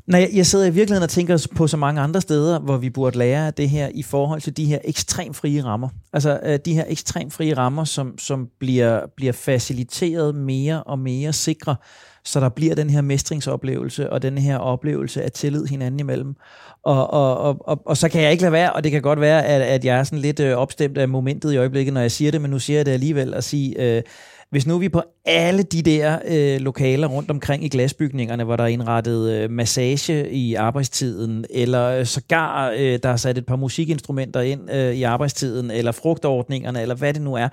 Nej, 0.08 0.30
jeg 0.34 0.46
sidder 0.46 0.66
i 0.66 0.70
virkeligheden 0.70 1.04
og 1.04 1.10
tænker 1.10 1.48
på 1.56 1.68
så 1.68 1.78
mange 1.78 2.02
andre 2.02 2.22
steder, 2.22 2.60
hvor 2.60 2.78
vi 2.78 2.90
burde 2.90 3.18
lære 3.18 3.52
det 3.52 3.70
her 3.70 3.90
i 3.94 4.04
forhold 4.04 4.42
til 4.42 4.58
de 4.58 4.66
her 4.66 4.80
ekstrem 4.84 5.34
frie 5.34 5.64
rammer. 5.64 5.90
Altså 6.14 6.40
øh, 6.44 6.60
de 6.66 6.74
her 6.74 6.84
ekstrem 6.88 7.32
frie 7.32 7.58
rammer, 7.58 7.84
som, 7.84 8.18
som 8.18 8.50
bliver, 8.60 9.02
bliver 9.18 9.34
faciliteret 9.34 10.36
mere 10.36 10.84
og 10.84 11.00
mere 11.00 11.34
sikre, 11.34 11.76
så 12.24 12.40
der 12.40 12.50
bliver 12.50 12.76
den 12.76 12.90
her 12.90 13.02
mestringsoplevelse 13.02 14.10
og 14.10 14.22
den 14.22 14.38
her 14.38 14.58
oplevelse 14.58 15.24
af 15.24 15.32
tillid 15.32 15.66
hinanden 15.66 16.00
imellem. 16.00 16.36
Og, 16.84 17.14
og, 17.14 17.38
og, 17.38 17.58
og, 17.60 17.82
og 17.86 17.98
så 17.98 18.10
kan 18.10 18.22
jeg 18.22 18.32
ikke 18.32 18.42
lade 18.42 18.52
være, 18.52 18.74
og 18.74 18.84
det 18.84 18.92
kan 18.92 19.02
godt 19.02 19.22
være, 19.22 19.46
at, 19.46 19.62
at 19.62 19.86
jeg 19.86 20.00
er 20.00 20.04
sådan 20.04 20.20
lidt 20.20 20.40
øh, 20.40 20.58
opstemt 20.58 20.98
af 20.98 21.10
momentet 21.10 21.54
i 21.54 21.58
øjeblikket, 21.58 21.94
når 21.94 22.02
jeg 22.02 22.12
siger 22.12 22.32
det, 22.32 22.42
men 22.42 22.52
nu 22.52 22.60
siger 22.60 22.78
jeg 22.78 22.86
det 22.86 22.92
alligevel 22.92 23.34
at 23.34 23.44
sige, 23.44 23.82
øh, 23.82 24.04
hvis 24.52 24.68
nu 24.68 24.78
vi 24.78 24.90
på 24.90 25.02
alle 25.26 25.64
de 25.64 25.82
der 25.82 26.20
øh, 26.28 26.62
lokaler 26.62 27.08
rundt 27.08 27.32
omkring 27.32 27.64
i 27.64 27.70
glasbygningerne, 27.70 28.44
hvor 28.44 28.56
der 28.56 28.64
er 28.64 28.68
indrettet 28.68 29.32
øh, 29.32 29.52
massage 29.52 30.32
i 30.32 30.56
arbejdstiden, 30.56 31.46
eller 31.50 31.88
øh, 31.88 32.06
sågar 32.06 32.70
øh, 32.70 33.00
der 33.04 33.10
er 33.10 33.16
sat 33.16 33.38
et 33.38 33.46
par 33.46 33.56
musikinstrumenter 33.56 34.42
ind 34.42 34.72
øh, 34.72 34.94
i 34.94 35.04
arbejdstiden, 35.04 35.72
eller 35.72 35.92
frugtordningerne, 35.92 36.82
eller 36.82 36.96
hvad 36.96 37.14
det 37.14 37.22
nu 37.22 37.34
er, 37.34 37.48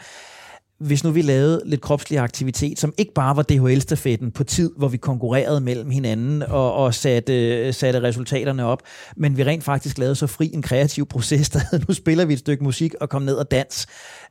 hvis 0.81 1.05
nu 1.05 1.11
vi 1.11 1.23
lavede 1.23 1.63
lidt 1.65 1.81
kropslig 1.81 2.19
aktivitet, 2.19 2.79
som 2.79 2.95
ikke 2.99 3.13
bare 3.15 3.37
var 3.37 3.43
DHL-stafetten 3.43 4.31
på 4.31 4.45
tid, 4.45 4.71
hvor 4.77 4.89
vi 4.89 4.97
konkurrerede 4.97 5.61
mellem 5.61 5.91
hinanden 5.91 6.43
og, 6.43 6.75
og 6.75 6.95
satte, 6.95 7.73
satte 7.73 8.03
resultaterne 8.03 8.65
op, 8.65 8.83
men 9.17 9.37
vi 9.37 9.45
rent 9.45 9.65
faktisk 9.65 9.99
lavede 9.99 10.15
så 10.15 10.27
fri 10.27 10.51
en 10.55 10.63
kreativ 10.63 11.07
proces, 11.07 11.51
der 11.55 11.61
nu 11.89 11.95
spiller 11.95 12.25
vi 12.25 12.33
et 12.33 12.39
stykke 12.39 12.65
musik 12.65 12.95
og 13.01 13.09
kom 13.09 13.23
ned 13.23 13.35
og 13.35 13.51
dans. 13.51 13.87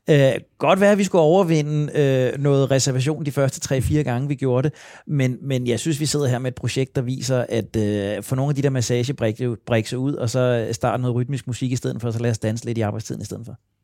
Øh, 0.09 0.31
godt 0.57 0.79
være, 0.79 0.91
at 0.91 0.97
vi 0.97 1.03
skulle 1.03 1.21
overvinde 1.21 1.91
øh, 1.99 2.39
noget 2.39 2.71
reservation 2.71 3.25
de 3.25 3.31
første 3.31 3.75
3-4 3.75 4.01
gange, 4.01 4.27
vi 4.27 4.35
gjorde 4.35 4.69
det, 4.69 4.77
men, 5.07 5.37
men 5.41 5.67
jeg 5.67 5.79
synes, 5.79 5.99
vi 5.99 6.05
sidder 6.05 6.27
her 6.27 6.39
med 6.39 6.51
et 6.51 6.55
projekt, 6.55 6.95
der 6.95 7.01
viser, 7.01 7.45
at 7.49 7.75
øh, 7.75 8.23
for 8.23 8.35
nogle 8.35 8.49
af 8.49 8.55
de 8.55 8.61
der 8.61 8.69
massagebrækse 8.69 9.97
ud, 9.97 10.13
og 10.13 10.29
så 10.29 10.67
starte 10.71 11.01
noget 11.01 11.15
rytmisk 11.15 11.47
musik 11.47 11.71
i 11.71 11.75
stedet 11.75 12.01
for, 12.01 12.11
så 12.11 12.19
lad 12.19 12.31
os 12.31 12.39
danse 12.39 12.65
lidt 12.65 12.77
i 12.77 12.81
arbejdstiden 12.81 13.21
i 13.21 13.25
stedet 13.25 13.45
for. 13.45 13.76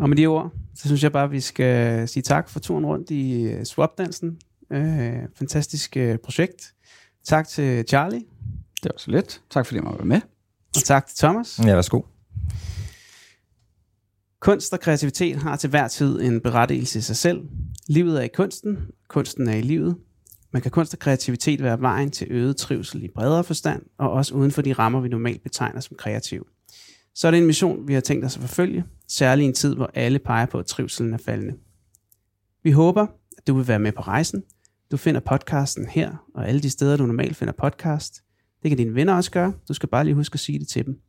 Og 0.00 0.08
med 0.08 0.16
de 0.16 0.26
ord, 0.26 0.52
så 0.74 0.82
synes 0.88 1.02
jeg 1.02 1.12
bare, 1.12 1.24
at 1.24 1.30
vi 1.30 1.40
skal 1.40 2.08
sige 2.08 2.22
tak 2.22 2.48
for 2.48 2.60
turen 2.60 2.86
rundt 2.86 3.10
i 3.10 3.42
øh, 3.42 3.64
Swapdansen. 3.64 4.38
Øh, 4.72 5.18
fantastisk 5.34 5.96
øh, 5.96 6.18
projekt. 6.18 6.74
Tak 7.24 7.48
til 7.48 7.84
Charlie. 7.88 8.20
Det 8.82 8.84
var 8.92 8.98
så 8.98 9.10
lidt. 9.10 9.42
Tak 9.50 9.66
fordi 9.66 9.76
jeg 9.76 9.84
måtte 9.84 9.98
være 9.98 10.06
med. 10.06 10.20
Og 10.76 10.82
tak 10.84 11.06
til 11.06 11.18
Thomas. 11.18 11.60
Ja, 11.64 11.74
værsgo. 11.74 12.02
Kunst 14.40 14.72
og 14.72 14.80
kreativitet 14.80 15.36
har 15.36 15.56
til 15.56 15.70
hver 15.70 15.88
tid 15.88 16.20
en 16.20 16.40
berettigelse 16.40 16.98
i 16.98 17.02
sig 17.02 17.16
selv. 17.16 17.40
Livet 17.88 18.18
er 18.18 18.22
i 18.22 18.28
kunsten, 18.28 18.78
kunsten 19.08 19.48
er 19.48 19.54
i 19.54 19.62
livet. 19.62 19.96
Man 20.52 20.62
kan 20.62 20.70
kunst 20.70 20.94
og 20.94 20.98
kreativitet 20.98 21.62
være 21.62 21.80
vejen 21.80 22.10
til 22.10 22.26
øget 22.30 22.56
trivsel 22.56 23.04
i 23.04 23.08
bredere 23.08 23.44
forstand, 23.44 23.82
og 23.98 24.10
også 24.10 24.34
uden 24.34 24.50
for 24.50 24.62
de 24.62 24.72
rammer, 24.72 25.00
vi 25.00 25.08
normalt 25.08 25.42
betegner 25.42 25.80
som 25.80 25.96
kreativ. 25.96 26.46
Så 27.14 27.26
er 27.26 27.30
det 27.30 27.38
en 27.38 27.46
mission, 27.46 27.88
vi 27.88 27.94
har 27.94 28.00
tænkt 28.00 28.24
os 28.24 28.36
at 28.36 28.40
forfølge, 28.40 28.84
særligt 29.10 29.44
i 29.44 29.48
en 29.48 29.54
tid, 29.54 29.74
hvor 29.74 29.90
alle 29.94 30.18
peger 30.18 30.46
på, 30.46 30.58
at 30.58 30.66
trivselen 30.66 31.14
er 31.14 31.18
faldende. 31.18 31.54
Vi 32.62 32.70
håber, 32.70 33.06
at 33.38 33.46
du 33.46 33.54
vil 33.54 33.68
være 33.68 33.78
med 33.78 33.92
på 33.92 34.00
rejsen. 34.00 34.42
Du 34.90 34.96
finder 34.96 35.20
podcasten 35.20 35.86
her, 35.86 36.26
og 36.34 36.48
alle 36.48 36.60
de 36.60 36.70
steder, 36.70 36.96
du 36.96 37.06
normalt 37.06 37.36
finder 37.36 37.54
podcast. 37.58 38.22
Det 38.62 38.70
kan 38.70 38.78
dine 38.78 38.94
venner 38.94 39.14
også 39.14 39.30
gøre. 39.30 39.52
Du 39.68 39.74
skal 39.74 39.88
bare 39.88 40.04
lige 40.04 40.14
huske 40.14 40.34
at 40.34 40.40
sige 40.40 40.58
det 40.58 40.68
til 40.68 40.86
dem. 40.86 41.00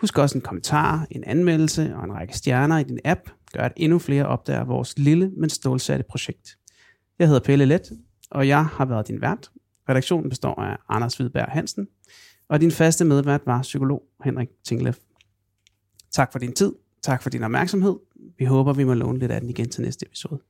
Husk 0.00 0.18
også 0.18 0.38
en 0.38 0.42
kommentar, 0.42 1.06
en 1.10 1.24
anmeldelse 1.24 1.96
og 1.96 2.04
en 2.04 2.12
række 2.12 2.36
stjerner 2.36 2.78
i 2.78 2.84
din 2.84 2.98
app 3.04 3.20
gør, 3.52 3.62
at 3.62 3.72
endnu 3.76 3.98
flere 3.98 4.26
opdager 4.26 4.64
vores 4.64 4.98
lille, 4.98 5.30
men 5.36 5.50
stålsatte 5.50 6.04
projekt. 6.08 6.58
Jeg 7.18 7.26
hedder 7.26 7.40
Pelle 7.40 7.64
Let, 7.64 7.92
og 8.30 8.48
jeg 8.48 8.66
har 8.66 8.84
været 8.84 9.08
din 9.08 9.20
vært. 9.20 9.50
Redaktionen 9.88 10.30
består 10.30 10.62
af 10.62 10.76
Anders 10.88 11.16
Hvidberg 11.16 11.48
Hansen, 11.48 11.88
og 12.48 12.60
din 12.60 12.70
faste 12.70 13.04
medvært 13.04 13.40
var 13.46 13.62
psykolog 13.62 14.02
Henrik 14.24 14.48
Tinglev. 14.64 14.94
Tak 16.10 16.32
for 16.32 16.38
din 16.38 16.52
tid. 16.52 16.72
Tak 17.02 17.22
for 17.22 17.30
din 17.30 17.42
opmærksomhed. 17.42 17.96
Vi 18.38 18.44
håber, 18.44 18.72
vi 18.72 18.84
må 18.84 18.94
låne 18.94 19.18
lidt 19.18 19.32
af 19.32 19.40
den 19.40 19.50
igen 19.50 19.68
til 19.70 19.82
næste 19.82 20.06
episode. 20.06 20.40